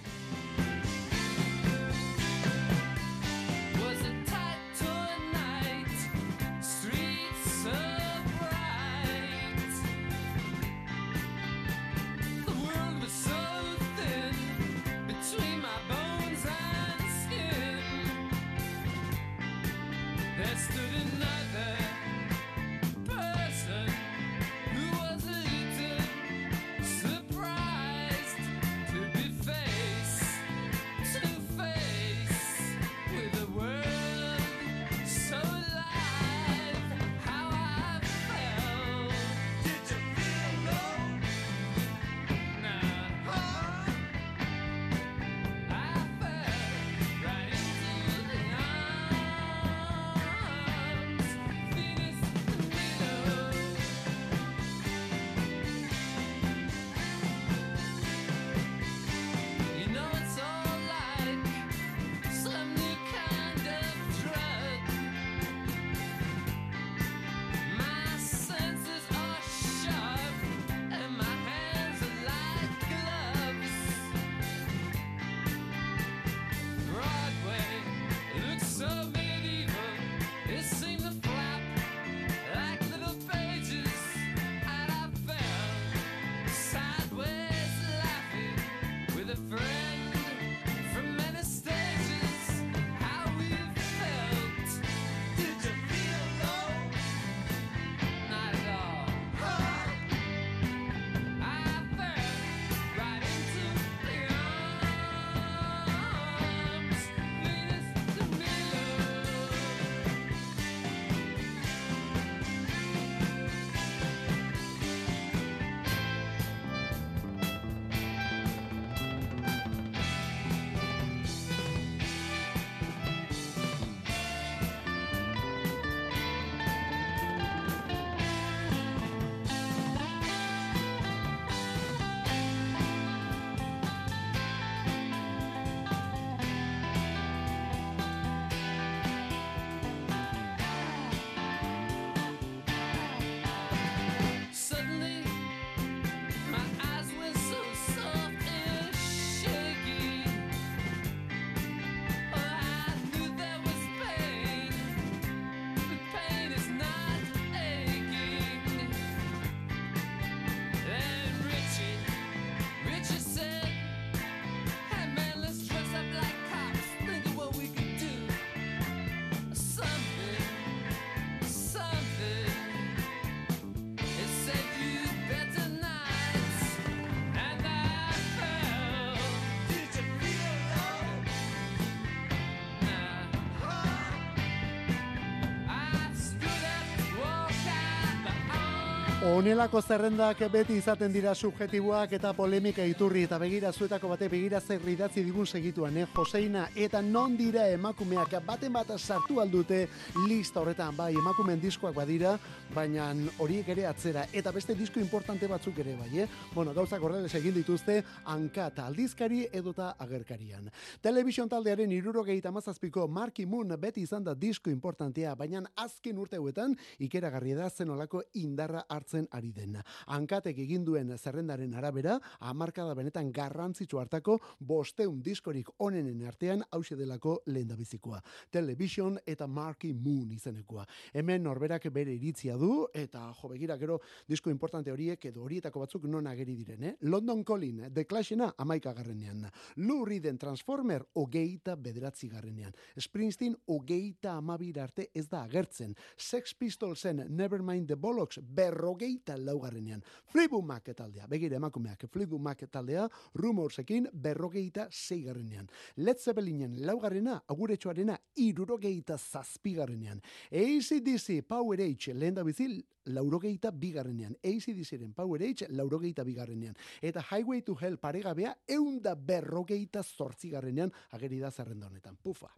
Honelako 189.42 189.80
zerrendak 189.82 190.38
beti 190.54 190.76
izaten 190.78 191.10
dira 191.10 191.32
subjetiboak 191.34 192.12
eta 192.14 192.30
polemika 192.32 192.84
iturri 192.86 193.24
eta 193.26 193.40
begira 193.42 193.72
zuetako 193.72 194.12
bate 194.12 194.28
begira 194.30 194.60
zer 194.60 194.84
idatzi 194.86 195.24
digun 195.26 195.48
segituan, 195.50 195.96
eh? 195.98 196.04
Joseina 196.14 196.68
eta 196.78 197.00
non 197.02 197.34
dira 197.36 197.64
emakumeak 197.74 198.36
baten 198.46 198.72
bat 198.72 198.92
sartu 199.00 199.40
aldute 199.40 199.88
lista 200.28 200.60
horretan, 200.60 200.94
bai 200.96 201.14
emakumeen 201.14 201.58
diskoak 201.58 201.94
badira, 201.96 202.36
baina 202.72 203.08
horiek 203.38 203.68
ere 203.74 203.86
atzera 203.86 204.28
eta 204.32 204.52
beste 204.52 204.76
disko 204.78 205.00
importante 205.00 205.48
batzuk 205.48 205.76
ere 205.76 205.96
bai, 205.96 206.20
eh? 206.20 206.28
Bueno, 206.54 206.72
gauzak 206.72 207.02
horrela 207.02 207.26
egin 207.26 207.54
dituzte 207.54 207.98
hanka 208.24 208.68
eta 208.68 208.86
aldizkari 208.86 209.48
edota 209.50 209.96
agerkarian. 209.98 210.70
Television 211.02 211.48
taldearen 211.48 211.90
irurogeita 211.90 212.52
mazazpiko 212.52 213.08
Marky 213.08 213.44
Moon 213.44 213.74
beti 213.76 214.06
izan 214.06 214.22
da 214.22 214.34
disko 214.34 214.70
importantea, 214.70 215.34
baina 215.34 215.64
azken 215.74 216.16
urte 216.16 216.38
hauetan 216.38 216.78
ikeragarri 217.00 217.58
da 217.58 217.68
zenolako 217.70 218.22
indarra 218.34 218.86
hartzen 218.88 219.31
ari 219.32 219.52
den. 219.52 219.78
Hankatek 220.06 220.58
egin 220.64 220.84
duen 220.84 221.12
zerrendaren 221.18 221.74
arabera, 221.74 222.18
hamarkada 222.40 222.94
benetan 222.94 223.32
garrantzitsu 223.32 223.98
hartako 223.98 224.38
bosteun 224.60 225.22
diskorik 225.22 225.68
onenen 225.78 226.22
artean 226.26 226.62
hause 226.70 226.96
delako 226.96 227.38
lehendabizikoa. 227.46 228.20
Television 228.50 229.18
eta 229.26 229.46
Marky 229.46 229.92
Moon 229.94 230.30
izenekoa. 230.32 230.86
Hemen 231.14 231.42
norberak 231.42 231.88
bere 231.92 232.14
iritzia 232.14 232.56
du 232.56 232.86
eta 232.94 233.28
jo 233.40 233.48
begira 233.52 233.76
gero 233.78 234.00
disko 234.28 234.50
importante 234.50 234.92
horiek 234.92 235.24
edo 235.30 235.42
horietako 235.46 235.84
batzuk 235.84 236.04
non 236.10 236.26
ageri 236.26 236.56
diren, 236.56 236.82
eh? 236.84 236.94
London 237.02 237.44
Calling, 237.44 237.88
The 237.92 238.06
Clashena 238.06 238.52
amaika 238.58 238.92
garrenean. 238.92 239.46
Lou 239.76 240.04
Reeden 240.04 240.38
Transformer 240.38 241.02
ogeita 241.14 241.76
bederatzi 241.76 242.28
garrenean. 242.28 242.72
Springsteen 242.98 243.56
ogeita 243.66 244.36
amabira 244.36 244.84
arte 244.84 245.08
ez 245.14 245.28
da 245.28 245.44
agertzen. 245.46 245.94
Sex 246.16 246.54
Pistolsen 246.54 247.24
Nevermind 247.28 247.88
the 247.88 247.96
Bollocks 247.96 248.40
berrogeita 248.42 249.21
laugarrenean. 249.28 250.02
Fleetwood 250.32 250.64
Mac 250.64 250.90
taldea, 250.96 251.26
begira 251.26 251.56
emakumeak, 251.56 252.06
Fleetwood 252.10 252.40
Mac 252.40 252.64
taldea 252.70 253.08
Rumorsekin 253.34 254.08
berrogeita 254.12 254.88
zeigarrenean. 254.90 255.68
Led 255.96 256.18
Zeppelinen 256.18 256.76
laugarrena, 256.86 257.42
aguretxoarena 257.48 258.16
irurogeita 258.36 259.18
zazpigarrenean. 259.18 260.20
ACDC 260.50 261.42
Power 261.48 261.80
Age 261.80 262.14
lehen 262.14 262.34
da 262.34 262.44
bizi 262.44 262.68
laurogeita 263.06 263.70
bigarrenean. 263.70 264.36
ACDCren 264.42 265.12
Power 265.14 265.42
Age 265.42 265.66
laurogeita 265.70 266.24
bigarrenean. 266.24 266.76
Eta 267.02 267.22
Highway 267.30 267.62
to 267.62 267.74
Hell 267.80 267.98
paregabea 267.98 268.54
eunda 268.68 269.14
berrogeita 269.14 270.02
zortzigarrenean 270.02 270.92
ageri 271.10 271.40
da 271.40 271.50
zerrenda 271.50 271.86
honetan. 271.86 272.16
Pufa. 272.22 272.50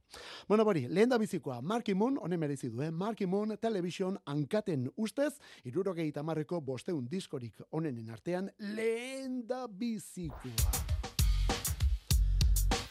Bueno, 0.48 0.64
bori, 0.64 0.86
lehen 0.88 1.08
da 1.08 1.18
bizikoa, 1.18 1.60
Marky 1.62 1.94
Moon, 1.94 2.18
honen 2.20 2.40
merezi 2.40 2.68
du, 2.68 2.82
eh? 2.82 2.90
Marky 2.90 3.26
Moon 3.26 3.56
Television 3.60 4.18
hankaten 4.26 4.90
ustez, 4.96 5.32
irurogeita 5.64 6.22
marreko 6.22 6.43
bosteun 6.60 7.06
diskorik 7.10 7.60
onenen 7.72 8.10
artean, 8.10 8.50
lehen 8.58 9.46
da 9.48 9.66
bizikoa. 9.68 10.93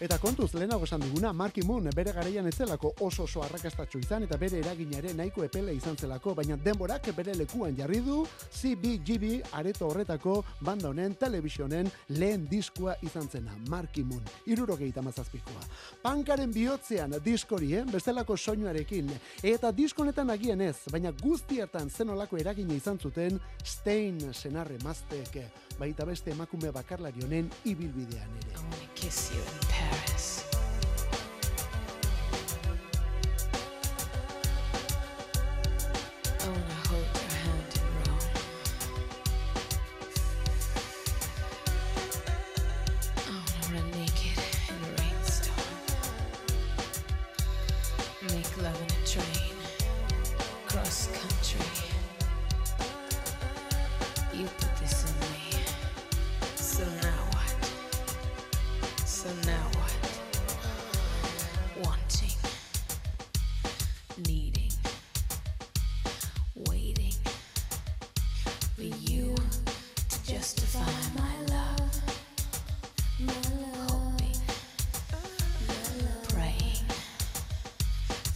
Eta 0.04 0.18
kontuz, 0.20 0.50
lehenago 0.58 0.84
esan 0.84 1.00
duguna, 1.00 1.30
Marky 1.32 1.62
Moon 1.64 1.86
bere 1.96 2.12
garaian 2.12 2.48
ez 2.50 2.58
zelako 2.58 2.90
oso 3.06 3.24
oso 3.24 3.40
arrakastatxo 3.46 4.02
izan 4.02 4.26
eta 4.26 4.36
bere 4.42 4.58
eragina 4.60 4.98
ere 4.98 5.14
nahiko 5.16 5.46
epele 5.46 5.72
izan 5.78 5.96
zelako, 5.96 6.34
baina 6.36 6.58
denborak 6.60 7.08
bere 7.16 7.32
lekuan 7.40 7.78
jarri 7.78 8.02
du 8.04 8.18
CBGB 8.58 9.54
areto 9.56 9.88
horretako 9.88 10.34
banda 10.60 10.90
honen 10.90 11.16
televisionen 11.16 11.88
lehen 12.10 12.44
diskoa 12.52 12.98
izan 13.08 13.30
zena, 13.32 13.56
Marky 13.70 14.04
Moon, 14.04 14.28
irurogeita 14.46 15.02
mazazpikoa. 15.02 15.64
Pankaren 16.04 16.52
bihotzean 16.52 17.16
diskori, 17.24 17.72
eh? 17.80 17.88
bestelako 17.88 18.36
soinuarekin, 18.36 19.08
eta 19.56 19.72
diskonetan 19.72 20.36
agien 20.36 20.68
ez, 20.68 20.82
baina 20.92 21.16
guztiertan 21.24 21.88
zenolako 21.90 22.44
eragina 22.44 22.76
izan 22.76 23.00
zuten 23.00 23.40
Stein 23.64 24.20
senarre 24.34 24.84
maztek, 24.84 25.46
baita 25.80 26.06
beste 26.06 26.32
emakume 26.32 26.72
bakarlari 26.72 27.24
honen 27.26 27.50
ibilbidean 27.66 28.30
ere. 28.44 28.54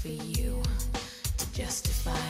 For 0.08 0.24
you 0.24 0.62
to 1.38 1.54
justify 1.54 2.27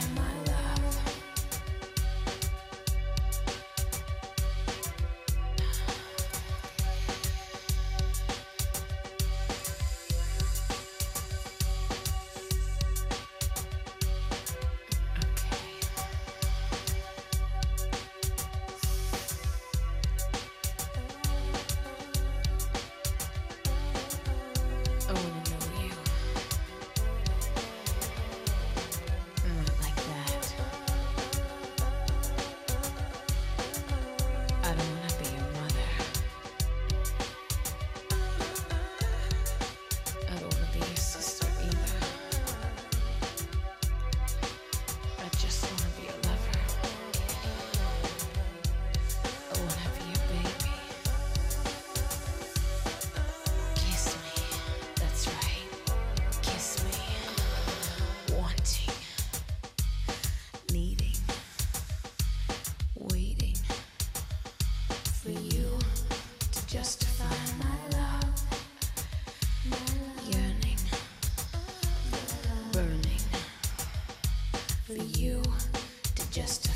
to 76.46 76.67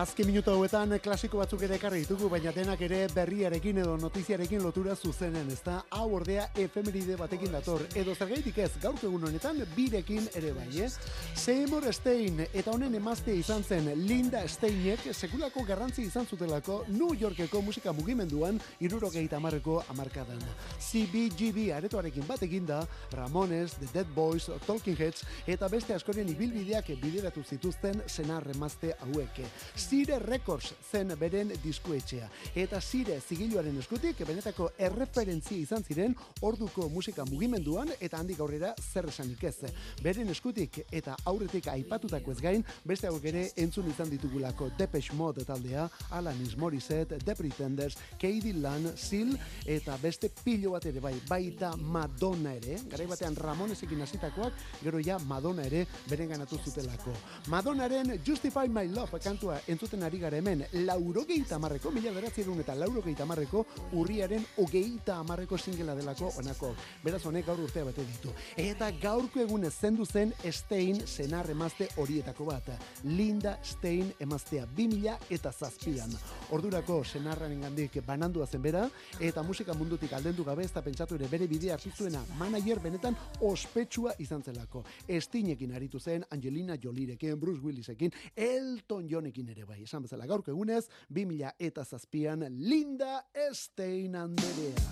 Azken 0.00 0.30
minutu 0.30 0.48
hauetan 0.48 0.94
klasiko 1.04 1.36
batzuk 1.42 1.60
ere 1.66 1.74
ekarri 1.76 1.98
ditugu, 2.00 2.30
baina 2.32 2.54
denak 2.56 2.80
ere 2.86 3.02
berriarekin 3.12 3.82
edo 3.82 3.98
notiziarekin 4.00 4.62
lotura 4.64 4.94
zuzenen, 4.96 5.50
ez 5.52 5.58
da, 5.66 5.74
hau 5.92 6.06
ordea 6.16 6.46
efemeride 6.62 7.18
batekin 7.20 7.52
dator, 7.52 7.82
edo 8.00 8.14
zergaitik 8.14 8.62
ez, 8.64 8.70
gaurko 8.80 9.10
egun 9.10 9.26
honetan 9.28 9.60
birekin 9.74 10.24
ere 10.40 10.54
bai, 10.56 10.68
ez? 10.86 10.94
Seymour 11.36 11.84
Stein 11.92 12.40
eta 12.46 12.72
honen 12.72 12.96
emazte 12.96 13.34
izan 13.36 13.60
zen 13.60 13.90
Linda 14.06 14.40
Steinek 14.48 15.04
sekulako 15.12 15.66
garrantzi 15.68 16.06
izan 16.08 16.24
zutelako 16.24 16.78
New 16.88 17.12
Yorkeko 17.20 17.60
musika 17.60 17.92
mugimenduan 17.92 18.56
irurogeita 18.80 19.36
amarreko 19.36 19.82
amarkadan. 19.92 20.40
CBGB 20.78 21.74
aretoarekin 21.76 22.24
bat 22.30 22.40
eginda, 22.48 22.80
Ramones, 23.12 23.76
The 23.82 23.92
Dead 23.98 24.16
Boys, 24.16 24.48
Talking 24.64 24.96
Heads 24.96 25.28
eta 25.44 25.68
beste 25.68 25.92
askoren 25.98 26.32
ibilbideak 26.32 26.88
bideratu 27.04 27.44
zituzten 27.44 28.00
senar 28.08 28.48
emazte 28.56 28.96
hauek. 29.04 29.44
Sire 29.90 30.20
Records 30.20 30.70
zen 30.86 31.10
beren 31.18 31.48
diskuetxea. 31.64 32.28
Eta 32.54 32.78
Sire 32.80 33.16
zigiluaren 33.18 33.74
eskutik 33.80 34.20
benetako 34.22 34.68
erreferentzia 34.78 35.56
izan 35.58 35.82
ziren 35.82 36.12
orduko 36.46 36.84
musika 36.92 37.24
mugimenduan 37.26 37.90
eta 37.98 38.20
handik 38.20 38.38
aurrera 38.38 38.70
zer 38.78 39.08
esanik 39.10 39.42
ez. 39.50 39.72
Beren 39.98 40.30
eskutik 40.30 40.78
eta 40.94 41.16
aurretik 41.26 41.66
aipatutako 41.72 42.30
ez 42.30 42.38
gain, 42.44 42.62
beste 42.86 43.08
hauek 43.10 43.26
ere 43.32 43.42
entzun 43.64 43.88
izan 43.90 44.12
ditugulako 44.12 44.68
Depeche 44.78 45.16
Mode 45.18 45.42
taldea, 45.48 45.88
Alanis 46.14 46.54
Morissette, 46.56 47.18
The 47.24 47.34
Pretenders, 47.34 47.98
Katie 48.12 48.54
Lan, 48.62 48.92
Seal 48.94 49.34
eta 49.66 49.98
beste 49.98 50.30
pilo 50.44 50.76
bat 50.76 50.86
ere 50.86 51.02
bai, 51.02 51.16
baita 51.26 51.72
Madonna 51.74 52.54
ere, 52.60 52.78
garai 52.94 53.08
batean 53.10 53.34
Ramonesekin 53.34 54.06
hasitakoak, 54.06 54.62
gero 54.84 55.02
ja 55.02 55.18
Madonna 55.18 55.66
ere 55.66 55.82
beren 56.06 56.30
ganatu 56.36 56.62
zutelako. 56.62 57.18
Madonnaren 57.50 58.20
Justify 58.22 58.70
My 58.70 58.86
Love 58.86 59.18
kantua 59.18 59.58
entzuten 59.80 60.02
ari 60.04 60.18
gara 60.18 60.36
hemen, 60.36 60.60
laurogeita 60.84 61.54
amarreko, 61.56 61.90
mila 61.90 62.10
beratzerun 62.12 62.58
eta 62.60 62.74
laurogeita 62.76 63.22
amarreko, 63.24 63.62
urriaren 63.96 64.42
ogeita 64.60 65.14
amarreko 65.22 65.56
singela 65.56 65.94
delako 65.96 66.28
onako. 66.36 66.74
Beraz 67.00 67.22
honek 67.24 67.46
gaur 67.46 67.62
urtea 67.64 67.86
bete 67.86 68.04
ditu. 68.04 68.34
Eta 68.60 68.90
gaurko 69.00 69.40
egun 69.40 69.64
zendu 69.70 70.04
zen 70.04 70.34
Stein 70.52 71.00
senar 71.06 71.48
emazte 71.48 71.88
horietako 71.96 72.44
bat. 72.50 72.68
Linda 73.04 73.56
Stein 73.62 74.12
emaztea 74.20 74.66
2000 74.76 75.16
eta 75.30 75.50
zazpian. 75.50 76.12
Ordurako 76.50 77.00
senarraren 77.04 77.64
gandik 77.64 78.02
banandua 78.04 78.46
zen 78.46 78.60
bera, 78.60 78.84
eta 79.18 79.42
musika 79.42 79.72
mundutik 79.72 80.12
aldendu 80.12 80.44
gabe 80.44 80.64
ez 80.64 80.72
da 80.74 80.82
pentsatu 80.82 81.16
ere 81.16 81.28
bere 81.28 81.48
bidea 81.48 81.78
hartu 81.78 81.94
zuena 81.96 82.20
manager 82.36 82.82
benetan 82.84 83.16
ospetsua 83.40 84.12
izan 84.18 84.42
zelako. 84.42 84.84
Steinekin 85.08 85.72
aritu 85.72 85.98
zen 85.98 86.24
Angelina 86.30 86.76
Jolierekin, 86.76 87.40
Bruce 87.40 87.64
Willisekin, 87.64 88.12
Elton 88.36 89.08
Johnekin 89.08 89.48
ere 89.48 89.69
bai. 89.70 89.82
Esan 89.86 90.04
bezala 90.06 90.26
gaurko 90.26 90.52
egunez, 90.54 90.84
2000 91.08 91.54
eta 91.70 91.84
zazpian 91.84 92.46
Linda 92.58 93.20
Stein 93.54 94.16
anderea. 94.16 94.90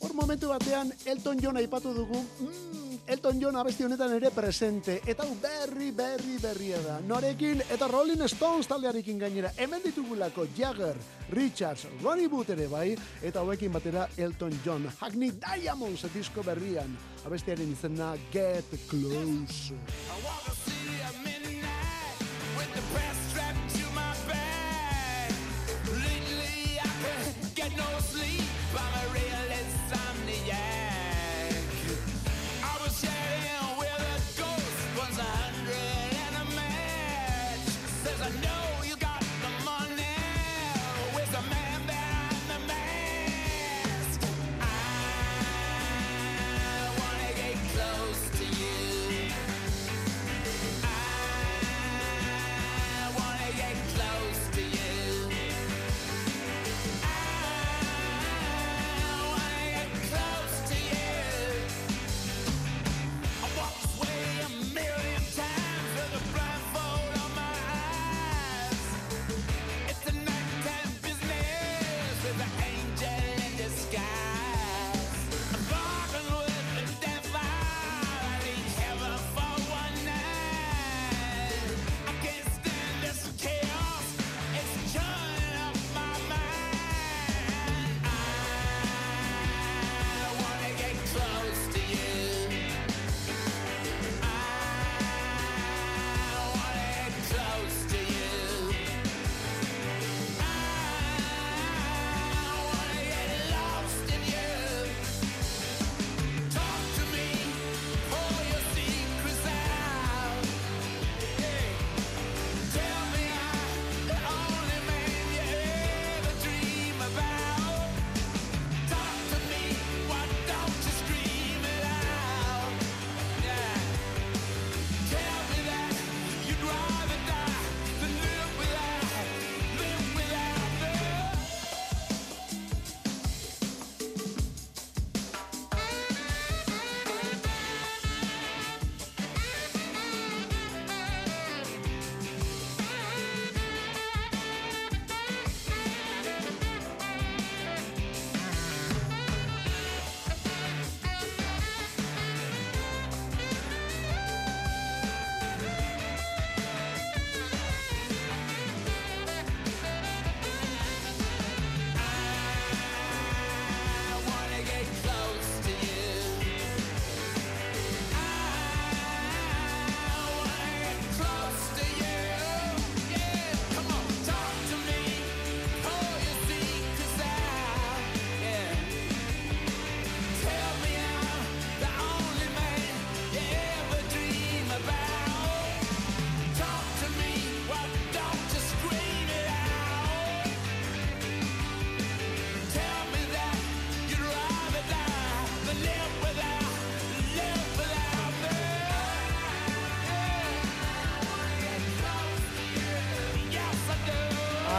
Hor 0.00 0.14
momentu 0.16 0.48
batean 0.48 0.88
Elton 1.04 1.38
John 1.42 1.58
aipatu 1.60 1.92
dugu, 1.92 2.16
mm, 2.16 3.00
Elton 3.12 3.40
John 3.40 3.56
abesti 3.60 3.84
honetan 3.84 4.14
ere 4.16 4.30
presente, 4.32 4.94
eta 5.04 5.26
berri, 5.42 5.90
berri, 5.92 6.38
berria 6.40 6.80
da. 6.80 6.94
Norekin 7.04 7.60
eta 7.68 7.88
Rolling 7.88 8.24
Stones 8.32 8.66
taldearekin 8.70 9.20
gainera, 9.20 9.52
hemen 9.58 9.84
ditugulako 9.84 10.46
Jagger, 10.56 10.96
Richards, 11.36 11.84
Ronnie 12.00 12.32
Wood 12.32 12.54
ere 12.56 12.66
bai, 12.72 12.96
eta 13.22 13.44
hauekin 13.44 13.76
batera 13.76 14.08
Elton 14.16 14.56
John, 14.64 14.88
Hackney 15.02 15.36
Diamonds 15.36 16.08
disko 16.14 16.42
berrian, 16.48 16.96
abestiaren 17.26 17.76
izena 17.76 18.14
Get 18.32 18.72
Close. 18.88 19.74
I 19.74 20.24
walk 20.24 20.44
the 20.64 21.59
get 27.54 27.76
no 27.76 27.84
sleep. 28.00 28.19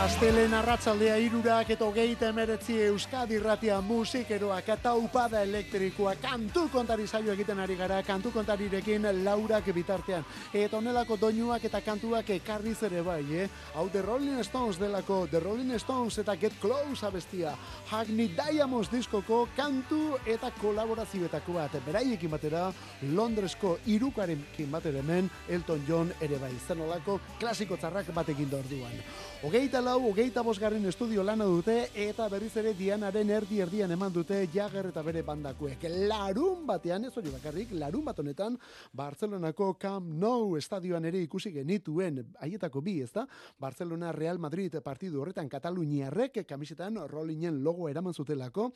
Astelen 0.02 0.50
arratzaldea 0.58 1.14
irurak 1.22 1.70
eta 1.76 1.86
hogeita 1.86 2.32
emeretzi 2.32 2.74
Euskadi 2.88 3.38
ratia 3.38 3.76
musikeroak 3.86 4.70
eta 4.74 4.96
upada 4.98 5.44
elektrikoa 5.46 6.16
kantu 6.18 6.64
kontari 6.74 7.04
saio 7.06 7.30
egiten 7.36 7.60
ari 7.62 7.76
gara, 7.78 8.00
kantu 8.02 8.32
kontarirekin 8.34 9.04
laurak 9.22 9.68
bitartean. 9.76 10.26
Eta 10.58 10.80
onelako 10.80 11.20
doinuak 11.22 11.68
eta 11.70 11.84
kantuak 11.86 12.32
ekarriz 12.34 12.80
ere 12.88 13.04
bai, 13.06 13.22
eh? 13.44 13.50
Hau 13.76 13.84
The 13.94 14.02
Rolling 14.02 14.40
Stones 14.44 14.80
delako, 14.82 15.28
The 15.30 15.40
Rolling 15.40 15.78
Stones 15.78 16.18
eta 16.18 16.36
Get 16.36 16.58
Close 16.60 17.06
abestia. 17.06 17.54
Hackney 17.92 18.32
Diamonds 18.34 18.90
diskoko 18.90 19.44
kantu 19.56 20.18
eta 20.26 20.50
kolaborazioetako 20.58 21.60
bat. 21.60 21.78
Beraiekin 21.86 22.34
batera, 22.34 22.72
Londresko 23.14 23.78
irukarekin 23.86 24.72
batera 24.72 25.06
hemen, 25.06 25.30
Elton 25.48 25.86
John 25.88 26.12
ere 26.20 26.42
bai. 26.42 26.56
Zenolako 26.68 27.20
klasiko 27.38 27.78
txarrak 27.78 28.10
batekin 28.18 28.50
da 28.50 28.64
orduan. 28.66 28.98
Hogeita 29.42 29.80
lau, 29.82 29.96
hogeita 30.06 30.44
bosgarren 30.46 30.84
estudio 30.86 31.24
lana 31.26 31.48
dute 31.50 31.74
eta 31.98 32.28
berriz 32.30 32.52
ere 32.62 32.76
dianaren 32.78 33.30
erdi 33.34 33.58
erdian 33.64 33.90
eman 33.90 34.14
dute 34.14 34.38
jager 34.54 34.92
eta 34.92 35.02
bere 35.02 35.24
bandakuek. 35.26 35.82
Larun 36.12 36.60
batean, 36.68 37.08
ez 37.08 37.18
hori 37.18 37.32
bakarrik, 37.34 37.72
larun 37.74 38.06
bat 38.06 38.20
honetan, 38.22 38.54
Barcelonako 38.94 39.72
Camp 39.82 40.12
Nou 40.22 40.60
estadioan 40.60 41.08
ere 41.10 41.24
ikusi 41.26 41.50
genituen, 41.56 42.20
haietako 42.38 42.84
bi, 42.86 43.00
ez 43.02 43.10
da? 43.16 43.24
Barcelona 43.58 44.12
Real 44.14 44.38
Madrid 44.38 44.78
partidu 44.86 45.24
horretan 45.24 45.50
Kataluniarrek 45.50 46.44
kamisetan 46.46 47.02
Rollingen 47.10 47.64
logo 47.64 47.90
eraman 47.90 48.14
zutelako, 48.14 48.68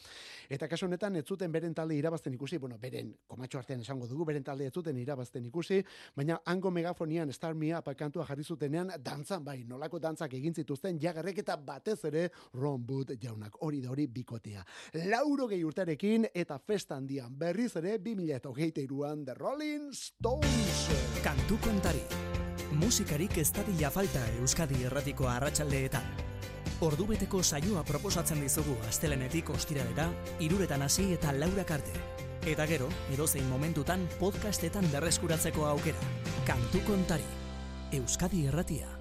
eta 0.49 0.65
kasu 0.67 0.89
honetan 0.89 1.21
ez 1.21 1.27
zuten 1.27 1.53
beren 1.53 1.77
talde 1.77 1.93
irabazten 1.93 2.33
ikusi, 2.33 2.57
bueno, 2.57 2.79
beren 2.81 3.13
komatxo 3.27 3.61
artean 3.61 3.85
esango 3.85 4.09
dugu, 4.09 4.25
beren 4.31 4.49
talde 4.49 4.65
ez 4.65 4.73
zuten 4.73 4.97
irabazten 4.97 5.45
ikusi, 5.45 5.83
baina 6.17 6.41
hango 6.43 6.73
megafonian 6.73 7.29
Star 7.37 7.53
Me 7.53 7.69
Up 7.77 7.93
kantua 7.93 8.25
jarri 8.25 8.43
zutenean, 8.43 8.95
dantzan 8.97 9.45
bai, 9.45 9.59
nolako 9.69 10.01
dantzak 10.01 10.33
egin 10.33 10.54
zituzten 10.55 10.99
jagarrek 11.01 11.43
eta 11.43 11.57
batez 11.57 11.99
ere 12.09 12.29
Ron 12.53 12.85
Wood 12.87 13.15
jaunak 13.21 13.57
hori 13.61 13.81
da 13.83 13.91
hori 13.91 14.07
bikotea. 14.07 14.63
Lauro 15.11 15.47
gehi 15.51 15.63
urtarekin 15.63 16.29
eta 16.33 16.57
festa 16.59 16.95
handian 16.95 17.35
berriz 17.37 17.73
ere 17.75 17.97
2023an 17.99 19.25
The 19.25 19.35
Rolling 19.39 19.91
Stones. 19.93 20.87
Kantu 21.23 21.59
kontari. 21.63 22.03
Musikarik 22.75 23.37
ez 23.37 23.51
dadila 23.55 23.91
falta 23.91 24.23
Euskadi 24.39 24.83
erratiko 24.87 25.29
arratsaldeetan. 25.31 26.07
Ordubeteko 26.83 27.39
saioa 27.43 27.85
proposatzen 27.87 28.41
dizugu 28.43 28.75
astelenetik 28.89 29.49
ostiralera, 29.53 30.09
iruretan 30.43 30.83
hasi 30.83 31.07
eta 31.15 31.31
laurak 31.31 31.71
arte. 31.77 31.93
Eta 32.45 32.67
gero, 32.69 32.89
edozein 33.15 33.47
momentutan 33.49 34.03
podcastetan 34.19 34.91
berreskuratzeko 34.91 35.65
aukera. 35.71 36.11
Kantu 36.45 36.83
kontari. 36.85 37.25
Euskadi 37.95 38.45
erratia. 38.51 38.91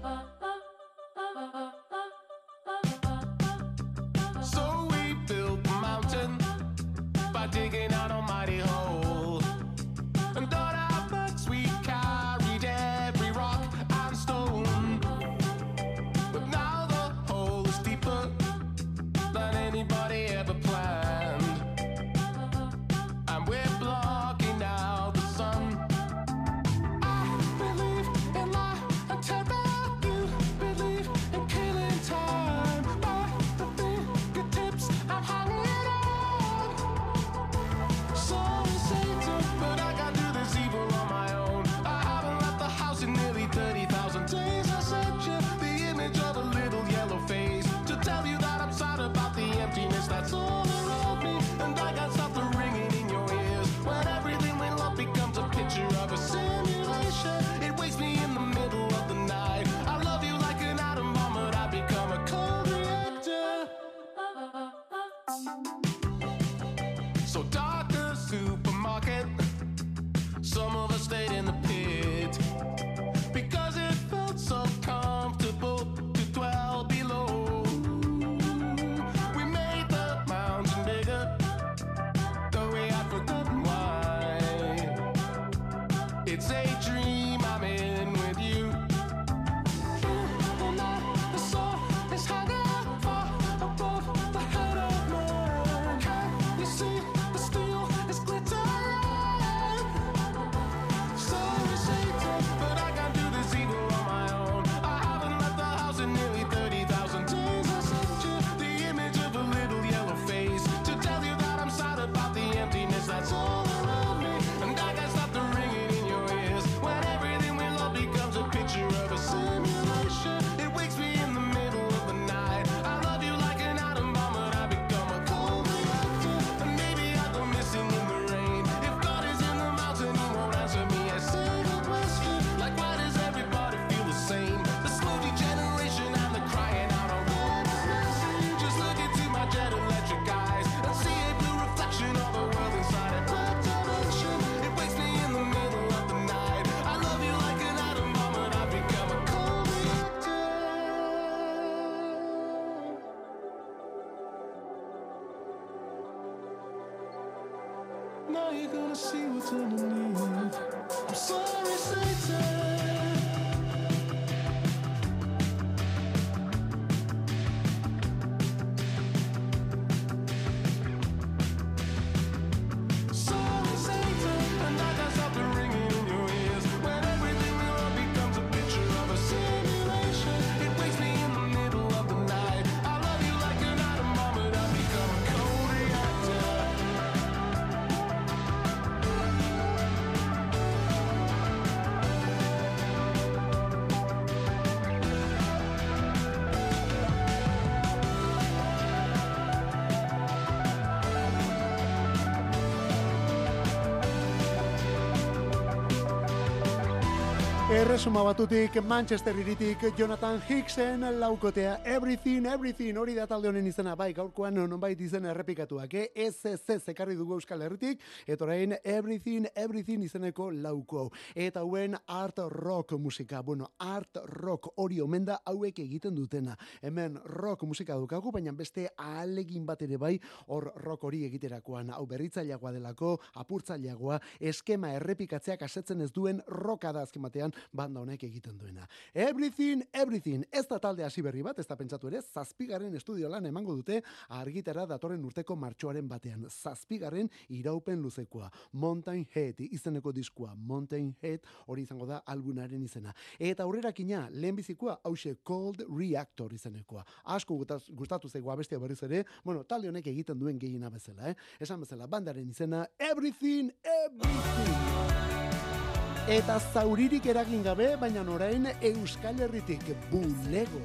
Erresuma 207.65 208.21
batutik, 208.21 208.75
Manchester 208.83 209.33
iritik, 209.41 209.79
Jonathan 209.97 210.39
Hicksen 210.49 211.01
laukotea, 211.19 211.79
Everything, 211.83 212.45
Everything, 212.45 212.93
hori 212.97 213.15
da 213.17 213.25
talde 213.25 213.49
honen 213.49 213.65
izena, 213.65 213.95
bai, 213.97 214.11
gaurkoan 214.13 214.59
nonbait 214.69 214.99
izena 215.01 215.31
errepikatuak, 215.31 215.95
eh? 215.97 216.03
ez 216.13 216.45
ez 216.45 216.61
ez 216.69 216.83
ekarri 216.93 217.15
dugu 217.17 217.33
Euskal 217.33 217.63
Herritik, 217.65 218.03
eta 218.27 218.45
orain 218.45 218.75
Everything, 218.83 219.47
Everything 219.55 220.03
izeneko 220.05 220.51
lauko. 220.51 221.07
Eta 221.33 221.63
hauen 221.63 221.97
art 222.05 222.43
rock 222.53 222.93
musika, 223.01 223.41
bueno, 223.41 223.71
art 223.79 224.21
rock 224.43 224.69
hori 224.75 225.01
omen 225.01 225.25
da 225.25 225.39
hauek 225.43 225.81
egiten 225.87 226.13
dutena. 226.13 226.53
Hemen 226.83 227.17
rock 227.25 227.65
musika 227.65 227.97
dukagu, 227.97 228.31
baina 228.31 228.53
beste 228.53 228.91
ahalegin 228.93 229.65
bat 229.65 229.81
ere 229.81 229.97
bai, 229.97 230.19
hor 230.53 230.69
rock 230.85 231.09
hori 231.09 231.23
egiterakoan, 231.31 231.89
hau 231.97 232.05
berritzaileagoa 232.05 232.77
delako, 232.77 233.17
apurtzaileagoa, 233.41 234.21
eskema 234.53 234.93
errepikatzeak 235.01 235.65
asetzen 235.65 236.05
ez 236.05 236.11
duen 236.13 236.45
roka 236.45 236.93
da 236.93 237.01
azken 237.09 237.25
batean 237.25 237.54
banda 237.71 238.01
honek 238.01 238.23
egiten 238.27 238.57
duena. 238.57 238.87
Everything, 239.13 239.83
everything, 239.93 240.45
ez 240.51 240.65
da 240.67 240.79
talde 240.79 241.05
hasi 241.05 241.23
berri 241.25 241.43
bat, 241.45 241.59
ez 241.59 241.67
da 241.67 241.75
pentsatu 241.75 242.09
ere, 242.11 242.21
zazpigarren 242.21 242.95
estudio 242.95 243.29
lan 243.29 243.45
emango 243.45 243.75
dute 243.75 244.01
argitara 244.29 244.85
datorren 244.89 245.23
urteko 245.25 245.55
martxoaren 245.59 246.07
batean. 246.09 246.45
Zazpigarren 246.49 247.29
iraupen 247.49 248.01
luzekoa. 248.01 248.49
Mountain 248.73 249.25
Head 249.33 249.61
izeneko 249.69 250.11
diskua. 250.15 250.53
Mountain 250.55 251.13
Head 251.21 251.45
hori 251.67 251.85
izango 251.85 252.07
da 252.09 252.21
albunaren 252.25 252.83
izena. 252.83 253.13
Eta 253.39 253.63
aurrerakina, 253.63 254.27
lehenbizikoa, 254.31 254.99
hause 255.03 255.35
Cold 255.43 255.83
Reactor 255.89 256.53
izenekoa. 256.53 257.05
Asko 257.35 257.57
gustatu 257.89 258.29
zaigu 258.29 258.51
abestia 258.51 258.79
berriz 258.79 259.01
ere, 259.03 259.23
bueno, 259.43 259.63
talde 259.63 259.89
honek 259.89 260.07
egiten 260.13 260.39
duen 260.39 260.59
gehiena 260.59 260.89
bezala, 260.89 261.31
eh? 261.31 261.35
Esan 261.59 261.85
bezala, 261.85 262.07
bandaren 262.07 262.49
izena, 262.49 262.85
Everything, 262.99 263.71
Everything. 263.83 265.94
Eta 266.25 266.55
zauririk 266.73 267.27
eragin 267.29 267.61
gabe, 267.61 267.91
baina 268.01 268.23
orain 268.33 268.63
Euskal 268.81 269.37
Herritik 269.45 269.83
bulego. 270.09 270.79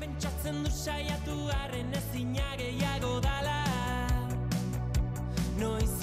Pentsatzen 0.00 0.62
du 0.64 0.70
saiatu 0.70 1.36
arren 1.52 1.92
ezina 1.92 2.56
gehiago 2.56 3.20
dala 3.20 3.58
Noizean 5.60 5.95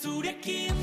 zurekin, 0.00 0.81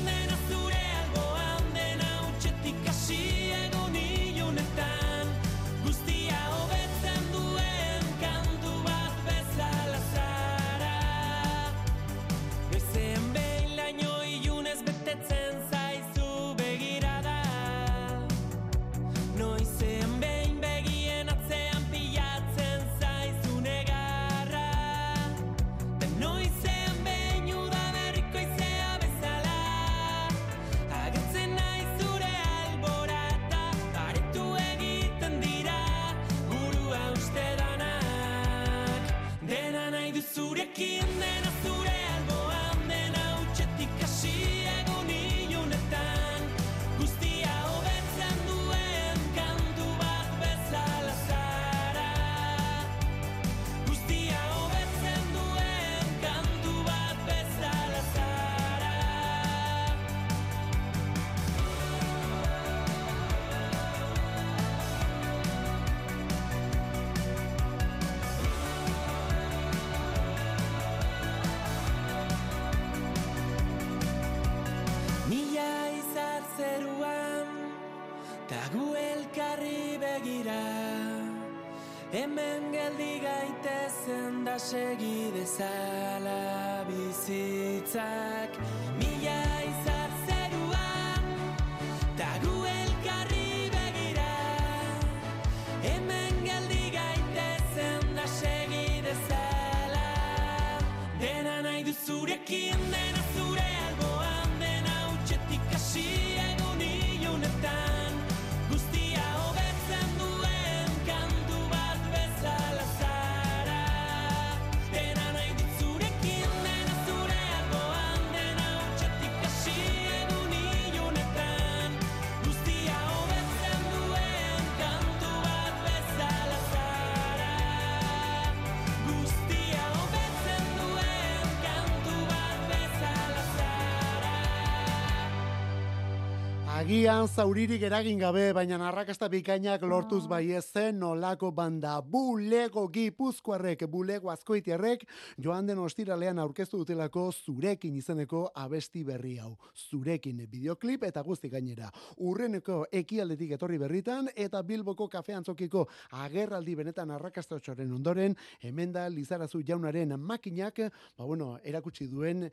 Agian 136.90 137.28
zauririk 137.30 137.84
eragin 137.86 138.18
gabe, 138.18 138.48
baina 138.50 138.80
arrakasta 138.88 139.28
bikainak 139.30 139.84
lortuz 139.86 140.24
bai 140.26 140.56
ez 140.58 140.64
zen 140.74 140.96
nolako 140.98 141.52
banda 141.54 141.92
bulego 142.02 142.88
gipuzkoarrek, 142.90 143.84
bulego 143.86 144.32
azkoitiarrek, 144.32 145.04
joan 145.38 145.70
den 145.70 145.78
ostiralean 145.78 146.40
aurkeztu 146.42 146.80
dutelako 146.80 147.28
zurekin 147.30 147.94
izeneko 147.94 148.42
abesti 148.64 149.04
berri 149.04 149.36
hau. 149.38 149.52
Zurekin 149.76 150.42
bideoklip 150.50 151.06
eta 151.06 151.22
guzti 151.22 151.52
gainera. 151.54 151.92
Urreneko 152.26 152.80
ekialdetik 152.90 153.54
etorri 153.54 153.78
berritan 153.78 154.26
eta 154.34 154.64
Bilboko 154.66 155.06
kafe 155.06 155.38
antzokiko 155.38 155.86
agerraldi 156.26 156.74
benetan 156.74 157.14
arrakastatxoren 157.20 157.94
ondoren, 158.00 158.34
hemen 158.66 158.90
da 158.98 159.06
Lizarazu 159.06 159.62
jaunaren 159.62 160.18
makinak, 160.18 160.82
ba 161.14 161.24
bueno, 161.24 161.52
erakutsi 161.62 162.10
duen 162.10 162.48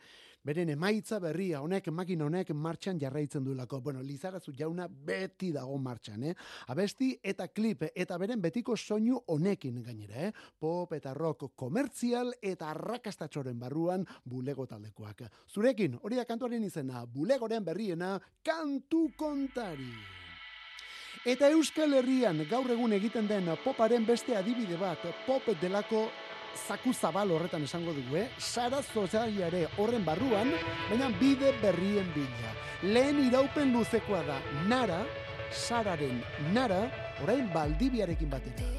beren 0.47 0.69
emaitza 0.71 1.19
berria 1.19 1.59
honek 1.61 1.89
makina 1.91 2.25
honek 2.27 2.53
martxan 2.55 2.99
jarraitzen 2.99 3.43
duelako. 3.43 3.81
Bueno, 3.81 4.01
Lizarazu 4.01 4.53
jauna 4.55 4.87
beti 4.87 5.51
dago 5.51 5.77
martxan, 5.77 6.23
eh? 6.23 6.35
Abesti 6.71 7.11
eta 7.23 7.49
klip 7.51 7.83
eta 7.93 8.17
beren 8.17 8.41
betiko 8.41 8.77
soinu 8.77 9.19
honekin 9.33 9.81
gainera, 9.83 10.27
eh? 10.27 10.31
Pop 10.59 10.93
eta 10.95 11.13
rock 11.13 11.51
komertzial 11.55 12.31
eta 12.41 12.71
arrakastatxoren 12.71 13.59
barruan 13.59 14.05
bulego 14.23 14.65
taldekoak. 14.65 15.25
Zurekin, 15.51 15.99
hori 16.01 16.15
da 16.15 16.25
kantuaren 16.25 16.63
izena, 16.63 17.03
bulegoren 17.05 17.65
berriena, 17.65 18.15
kantu 18.43 19.09
kontari. 19.17 19.91
Eta 21.27 21.49
Euskal 21.51 21.91
Herrian 21.97 22.45
gaur 22.47 22.69
egun 22.71 22.93
egiten 22.95 23.27
den 23.27 23.49
poparen 23.63 24.05
beste 24.07 24.37
adibide 24.37 24.77
bat, 24.79 25.01
pop 25.25 25.43
delako 25.59 26.05
zaku 26.55 26.93
zabal 26.93 27.31
horretan 27.31 27.63
esango 27.63 27.93
dugu, 27.93 28.17
eh? 28.17 28.27
Sara 28.37 28.81
Zozaiare 28.93 29.67
horren 29.77 30.05
barruan, 30.05 30.51
baina 30.89 31.09
bide 31.19 31.53
berrien 31.61 32.07
bila. 32.15 32.53
Lehen 32.83 33.23
iraupen 33.27 33.73
luzekoa 33.73 34.23
da, 34.27 34.39
nara, 34.67 35.01
Sararen 35.51 36.21
nara, 36.53 36.81
orain 37.23 37.47
baldibiarekin 37.53 38.29
batera. 38.29 38.73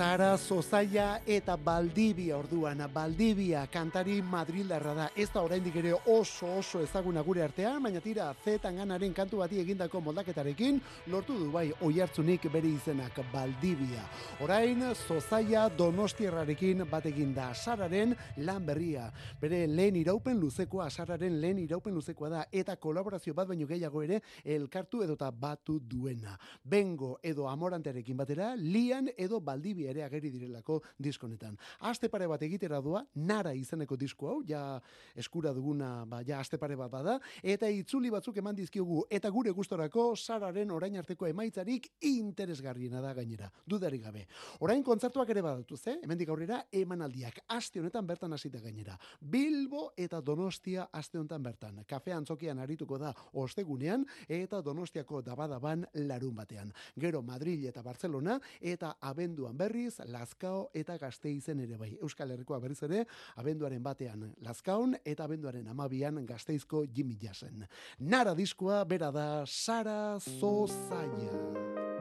Sara 0.00 0.38
Zozaia 0.38 1.20
eta 1.28 1.58
Baldibia 1.60 2.38
orduan. 2.38 2.78
Baldibia 2.88 3.66
kantari 3.68 4.22
Madrildarra 4.24 4.94
da. 4.96 5.08
Ez 5.12 5.26
da 5.28 5.42
oraindik 5.44 5.74
ere 5.76 5.90
oso 5.92 6.46
oso 6.56 6.80
ezaguna 6.80 7.20
gure 7.20 7.42
artean, 7.44 7.82
baina 7.84 8.00
tira 8.00 8.30
zetan 8.40 8.78
ganaren 8.80 9.12
kantu 9.12 9.42
bati 9.42 9.60
egindako 9.60 10.00
moldaketarekin 10.06 10.78
lortu 11.12 11.36
du 11.36 11.50
bai 11.52 11.66
oihartzunik 11.84 12.46
bere 12.48 12.70
izenak 12.78 13.20
Baldibia. 13.30 14.06
Orain 14.40 14.86
Zozaia 14.94 15.66
Donostiarrarekin 15.68 16.86
bat 16.88 17.04
da 17.34 17.52
Sararen 17.52 18.16
lan 18.38 18.64
berria. 18.64 19.12
Bere 19.38 19.66
lehen 19.66 19.96
iraupen 19.96 20.40
luzekoa, 20.40 20.88
Sararen 20.88 21.38
lehen 21.42 21.58
iraupen 21.58 21.92
luzekoa 21.92 22.30
da 22.30 22.46
eta 22.50 22.76
kolaborazio 22.76 23.34
bat 23.34 23.48
baino 23.48 23.66
gehiago 23.66 24.02
ere 24.02 24.22
elkartu 24.46 25.02
edota 25.02 25.30
batu 25.30 25.78
duena. 25.78 26.38
Bengo 26.64 27.18
edo 27.22 27.46
Amorantearekin 27.48 28.16
batera, 28.16 28.54
Lian 28.56 29.10
edo 29.18 29.40
Baldibia 29.40 29.89
ere 29.90 30.04
ageri 30.06 30.30
direlako 30.30 30.80
diskonetan. 30.98 31.56
Aste 31.90 32.08
pare 32.08 32.28
bat 32.30 32.42
egitera 32.42 32.80
doa, 32.80 33.04
Nara 33.14 33.52
izeneko 33.54 33.96
disko 33.96 34.28
hau, 34.30 34.38
ja 34.46 34.80
eskura 35.18 35.52
duguna, 35.56 36.04
ba, 36.06 36.22
ja 36.26 36.40
aste 36.40 36.58
pare 36.58 36.76
bat 36.78 36.90
bada, 36.90 37.18
eta 37.42 37.68
itzuli 37.68 38.10
batzuk 38.10 38.36
eman 38.40 38.56
dizkiogu, 38.56 39.04
eta 39.10 39.30
gure 39.30 39.52
gustorako 39.56 40.14
Sararen 40.16 40.70
orain 40.70 40.96
arteko 40.96 41.26
emaitzarik 41.26 41.90
interesgarriena 42.08 43.00
da 43.00 43.12
gainera, 43.14 43.50
dudarik 43.66 44.04
gabe. 44.04 44.26
Orain 44.60 44.82
kontzertuak 44.84 45.30
ere 45.30 45.42
badatu, 45.44 45.76
ze? 45.76 45.98
Hemendik 46.02 46.30
aurrera 46.32 46.62
emanaldiak 46.72 47.42
aste 47.56 47.80
honetan 47.80 48.06
bertan 48.06 48.32
hasita 48.32 48.60
gainera. 48.60 48.96
Bilbo 49.20 49.90
eta 49.96 50.20
Donostia 50.20 50.88
aste 50.92 51.18
honetan 51.18 51.42
bertan. 51.42 51.82
Kafe 51.88 52.12
antzokian 52.12 52.58
arituko 52.58 52.98
da 52.98 53.12
ostegunean 53.32 54.06
eta 54.28 54.62
Donostiako 54.62 55.22
dabadaban 55.22 55.86
larun 56.06 56.34
batean. 56.36 56.72
Gero 56.98 57.22
Madrid 57.22 57.66
eta 57.68 57.82
Barcelona 57.82 58.38
eta 58.60 58.94
abenduan 59.00 59.56
berriz 59.80 60.00
Lazkao 60.06 60.70
eta 60.74 60.96
Gasteizen 60.98 61.60
ere 61.60 61.78
bai. 61.78 61.96
Euskal 62.02 62.30
Herrikoa 62.34 62.60
berriz 62.60 62.82
ere 62.82 63.04
abenduaren 63.40 63.82
batean 63.82 64.26
Lazkaon 64.44 64.96
eta 65.04 65.24
abenduaren 65.24 65.68
amabian 65.68 66.24
Gasteizko 66.26 66.84
Jimmy 66.94 67.16
Jassen. 67.20 67.66
Nara 68.00 68.34
diskoa 68.34 68.84
bera 68.84 69.10
da 69.10 69.46
Sara 69.46 70.18
Zozaia. 70.20 71.99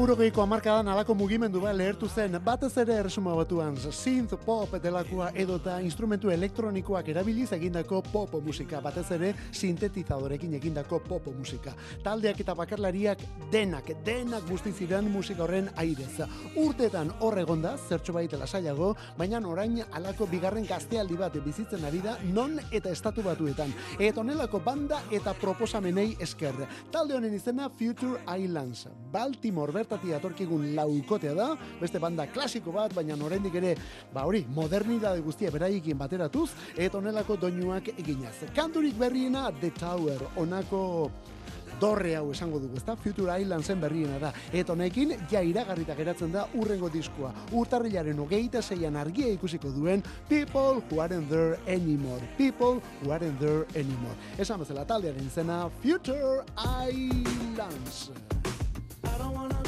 Laurogeiko 0.00 0.40
hamarkadan 0.40 0.88
alako 0.88 1.12
mugimendu 1.12 1.60
bat 1.60 1.74
lehertu 1.76 2.08
zen, 2.08 2.38
batez 2.40 2.70
ere 2.80 2.94
erresuma 3.02 3.34
batuan, 3.36 3.74
synth 3.76 4.32
pop 4.46 4.70
delakoa 4.80 5.26
edota 5.36 5.74
instrumentu 5.84 6.30
elektronikoak 6.32 7.10
erabiliz 7.12 7.50
egindako 7.52 7.98
pop 8.06 8.32
musika, 8.40 8.80
batez 8.80 9.04
ere 9.12 9.34
sintetizadorekin 9.52 10.54
egindako 10.56 11.02
pop 11.04 11.26
musika. 11.36 11.74
Taldeak 12.02 12.40
eta 12.40 12.54
bakarlariak 12.56 13.26
denak, 13.52 13.90
denak 14.06 14.46
guzti 14.48 14.72
ziren 14.72 15.10
musika 15.12 15.44
horren 15.44 15.68
airez. 15.76 16.24
Urteetan 16.56 17.12
hor 17.20 17.36
egonda, 17.44 17.74
zertxo 17.76 18.16
baita 18.16 18.40
lasaiago, 18.40 18.94
baina 19.18 19.42
orain 19.44 19.82
alako 19.92 20.30
bigarren 20.32 20.64
gaztealdi 20.64 21.20
bat 21.20 21.36
bizitzen 21.44 21.84
ari 21.84 22.00
da 22.00 22.16
non 22.32 22.56
eta 22.72 22.88
estatu 22.88 23.20
batuetan. 23.28 23.76
Eta 23.98 24.24
honelako 24.24 24.62
banda 24.64 25.02
eta 25.12 25.36
proposamenei 25.44 26.16
esker. 26.18 26.64
Talde 26.90 27.20
honen 27.20 27.36
izena 27.36 27.68
Future 27.68 28.24
Islands. 28.40 28.88
Baltimore 29.12 29.89
bertatik 29.90 30.14
atorkigun 30.14 30.74
laukotea 30.76 31.34
da, 31.34 31.48
beste 31.80 31.98
banda 31.98 32.26
klasiko 32.30 32.72
bat, 32.72 32.94
baina 32.94 33.16
oraindik 33.18 33.54
ere, 33.58 33.74
ba 34.14 34.24
hori, 34.24 34.44
modernidade 34.54 35.20
guztia 35.20 35.50
beraiekin 35.50 35.98
bateratuz, 35.98 36.50
eta 36.76 36.98
honelako 36.98 37.36
doinuak 37.36 37.90
eginaz. 37.96 38.36
Kanturik 38.54 38.94
berriena 38.98 39.50
The 39.60 39.70
Tower, 39.70 40.22
honako 40.36 41.10
dorre 41.80 42.14
hau 42.14 42.30
esango 42.30 42.60
dugu, 42.60 42.76
ezta? 42.76 42.94
Future 42.94 43.34
Islandsen 43.40 43.80
berriena 43.80 44.18
da. 44.20 44.32
Eta 44.52 44.74
honekin 44.74 45.14
ja 45.30 45.40
iragarrita 45.42 45.96
geratzen 45.96 46.30
da 46.32 46.44
urrengo 46.54 46.90
diskoa. 46.92 47.32
Urtarrilaren 47.56 48.18
hogeita 48.20 48.60
zeian 48.62 48.98
argia 49.00 49.32
ikusiko 49.32 49.72
duen 49.72 50.04
People 50.28 50.82
Who 50.90 51.00
Aren't 51.00 51.30
There 51.30 51.56
Anymore. 51.66 52.20
People 52.36 52.82
Who 53.00 53.10
Aren't 53.10 53.40
There 53.40 53.64
Anymore. 53.74 54.18
Esan 54.38 54.60
bezala 54.60 54.84
taldearen 54.84 55.24
izena 55.24 55.70
Future 55.80 56.44
Islands. 56.58 58.10
I 59.02 59.18
don't 59.18 59.32
wanna 59.32 59.59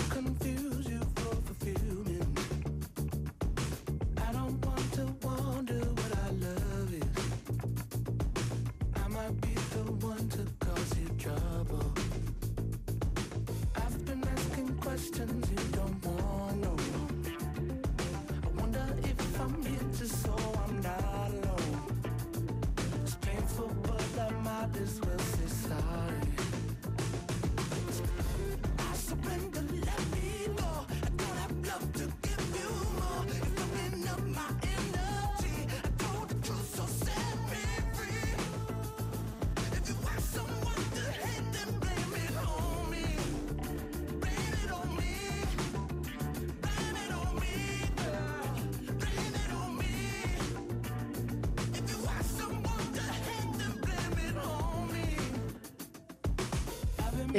I 24.74 24.78
might 24.80 25.11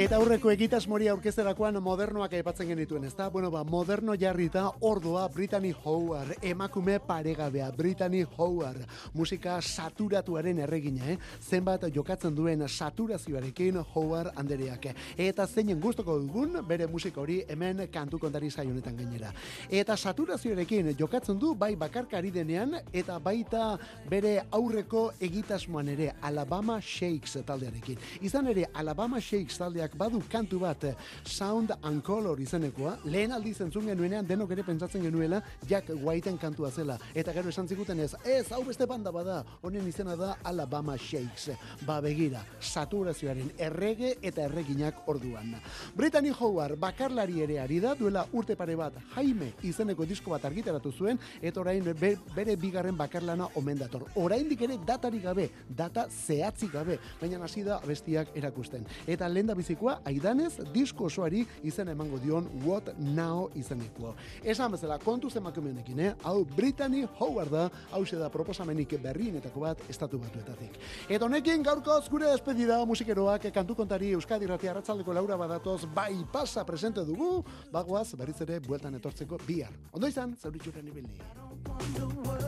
Eta 0.04 0.18
aurreko 0.20 0.50
egitasmori 0.52 1.06
aurkezterakoan 1.08 1.78
modernoak 1.80 2.34
aipatzen 2.36 2.66
genituen, 2.68 3.06
ezta? 3.08 3.30
Bueno, 3.32 3.48
ba, 3.48 3.62
moderno 3.64 4.12
jarrita 4.20 4.66
ordua 4.84 5.22
Brittany 5.32 5.70
Howard, 5.72 6.34
emakume 6.44 6.98
paregabea, 7.00 7.70
Brittany 7.72 8.20
Howard, 8.36 8.82
musika 9.14 9.54
saturatuaren 9.62 10.60
erregina, 10.60 11.06
eh? 11.08 11.16
Zenbat 11.40 11.86
jokatzen 11.94 12.36
duen 12.36 12.66
saturazioarekin 12.68 13.78
Howard 13.94 14.34
andereak. 14.36 14.90
Eta 15.16 15.46
zeinen 15.46 15.80
gustoko 15.80 16.18
dugun 16.20 16.60
bere 16.68 16.86
musika 16.86 17.22
hori 17.22 17.38
hemen 17.48 17.80
kantu 17.88 18.18
kontari 18.18 18.52
honetan 18.58 18.98
gainera. 18.98 19.32
Eta 19.70 19.96
saturazioarekin 19.96 20.94
jokatzen 20.98 21.38
du 21.38 21.54
bai 21.54 21.76
bakarkari 21.76 22.30
denean 22.30 22.76
eta 22.92 23.18
baita 23.18 23.78
bere 24.10 24.42
aurreko 24.50 25.12
egitasmoan 25.18 25.88
ere 25.88 26.12
Alabama 26.20 26.78
Shakes 26.82 27.38
taldearekin. 27.46 27.96
Izan 28.20 28.48
ere 28.48 28.68
Alabama 28.74 29.18
Shakes 29.18 29.56
taldeak 29.56 29.93
badu 29.96 30.22
kantu 30.30 30.58
bat 30.60 30.84
eh, 30.84 30.94
Sound 31.24 31.72
and 31.82 32.02
Color 32.02 32.40
izenekoa, 32.40 32.96
lehen 33.04 33.32
aldiz 33.32 33.60
entzun 33.64 33.86
genuenean 33.86 34.26
denok 34.26 34.50
ere 34.56 34.64
pentsatzen 34.66 35.02
genuela 35.02 35.42
Jack 35.68 35.90
Whiteen 36.02 36.38
kantua 36.38 36.70
zela. 36.70 36.98
Eta 37.14 37.32
gero 37.32 37.48
esan 37.48 37.68
ziguten 37.68 38.00
ez, 38.00 38.14
ez, 38.24 38.50
hau 38.52 38.62
beste 38.64 38.86
banda 38.86 39.10
bada, 39.14 39.42
honen 39.62 39.86
izena 39.88 40.16
da 40.16 40.34
Alabama 40.44 40.96
Shakes. 40.98 41.50
Ba 41.86 42.00
begira, 42.04 42.44
saturazioaren 42.60 43.52
errege 43.58 44.14
eta 44.22 44.44
erreginak 44.48 45.02
orduan. 45.08 45.54
Brittany 45.96 46.32
Howard 46.38 46.78
bakarlari 46.80 47.42
ere 47.44 47.58
ari 47.62 47.80
da, 47.80 47.94
duela 47.94 48.26
urte 48.32 48.56
pare 48.56 48.76
bat 48.76 48.96
Jaime 49.14 49.52
izeneko 49.62 50.04
disko 50.06 50.30
bat 50.34 50.44
argitaratu 50.44 50.92
zuen, 50.92 51.18
eta 51.42 51.60
orain 51.60 51.84
be- 52.00 52.16
bere 52.34 52.56
bigarren 52.56 52.96
bakarlana 52.96 53.48
omen 53.54 53.78
dator. 53.78 54.06
Oraindik 54.16 54.62
ere 54.66 54.78
datari 54.86 55.20
gabe, 55.22 55.48
data 55.68 56.06
zehatzik 56.10 56.72
gabe, 56.72 56.98
baina 57.20 57.42
hasi 57.44 57.62
da 57.62 57.78
abestiak 57.82 58.34
erakusten. 58.36 58.86
Eta 59.06 59.28
lehen 59.28 59.46
da 59.46 59.54
bizikoa, 59.74 60.00
aidanez, 60.04 60.60
disko 60.72 61.04
osoari 61.06 61.44
izena 61.62 61.92
emango 61.92 62.18
dion 62.18 62.46
What 62.64 62.94
Now 62.98 63.50
izeneko. 63.54 64.14
Esan 64.42 64.72
bezala, 64.72 64.98
kontuz 64.98 65.34
emakumeenekin, 65.36 66.00
eh? 66.00 66.14
Hau 66.22 66.44
Brittany 66.44 67.06
Howard 67.18 67.50
da, 67.50 67.70
hau 67.90 68.04
da 68.04 68.28
proposamenik 68.30 69.00
berrienetako 69.02 69.60
bat 69.60 69.78
estatu 69.88 70.18
batuetatik. 70.18 70.78
Eta 71.08 71.24
honekin 71.24 71.62
gaurkoz 71.62 72.08
gure 72.08 72.30
despedida 72.30 72.84
musikeroak 72.86 73.50
kantu 73.52 73.74
kontari 73.74 74.12
Euskadi 74.12 74.46
Ratia 74.46 74.70
Arratzaldeko 74.70 75.12
laura 75.12 75.36
badatoz 75.36 75.86
bai 75.94 76.24
pasa 76.32 76.64
presente 76.64 77.04
dugu, 77.04 77.44
bagoaz 77.72 78.14
berriz 78.14 78.40
ere 78.40 78.60
bueltan 78.60 78.94
etortzeko 78.94 79.38
bihar. 79.46 79.72
Ondo 79.92 80.06
izan, 80.06 80.36
zauritxuren 80.40 80.86
ibili. 80.86 82.43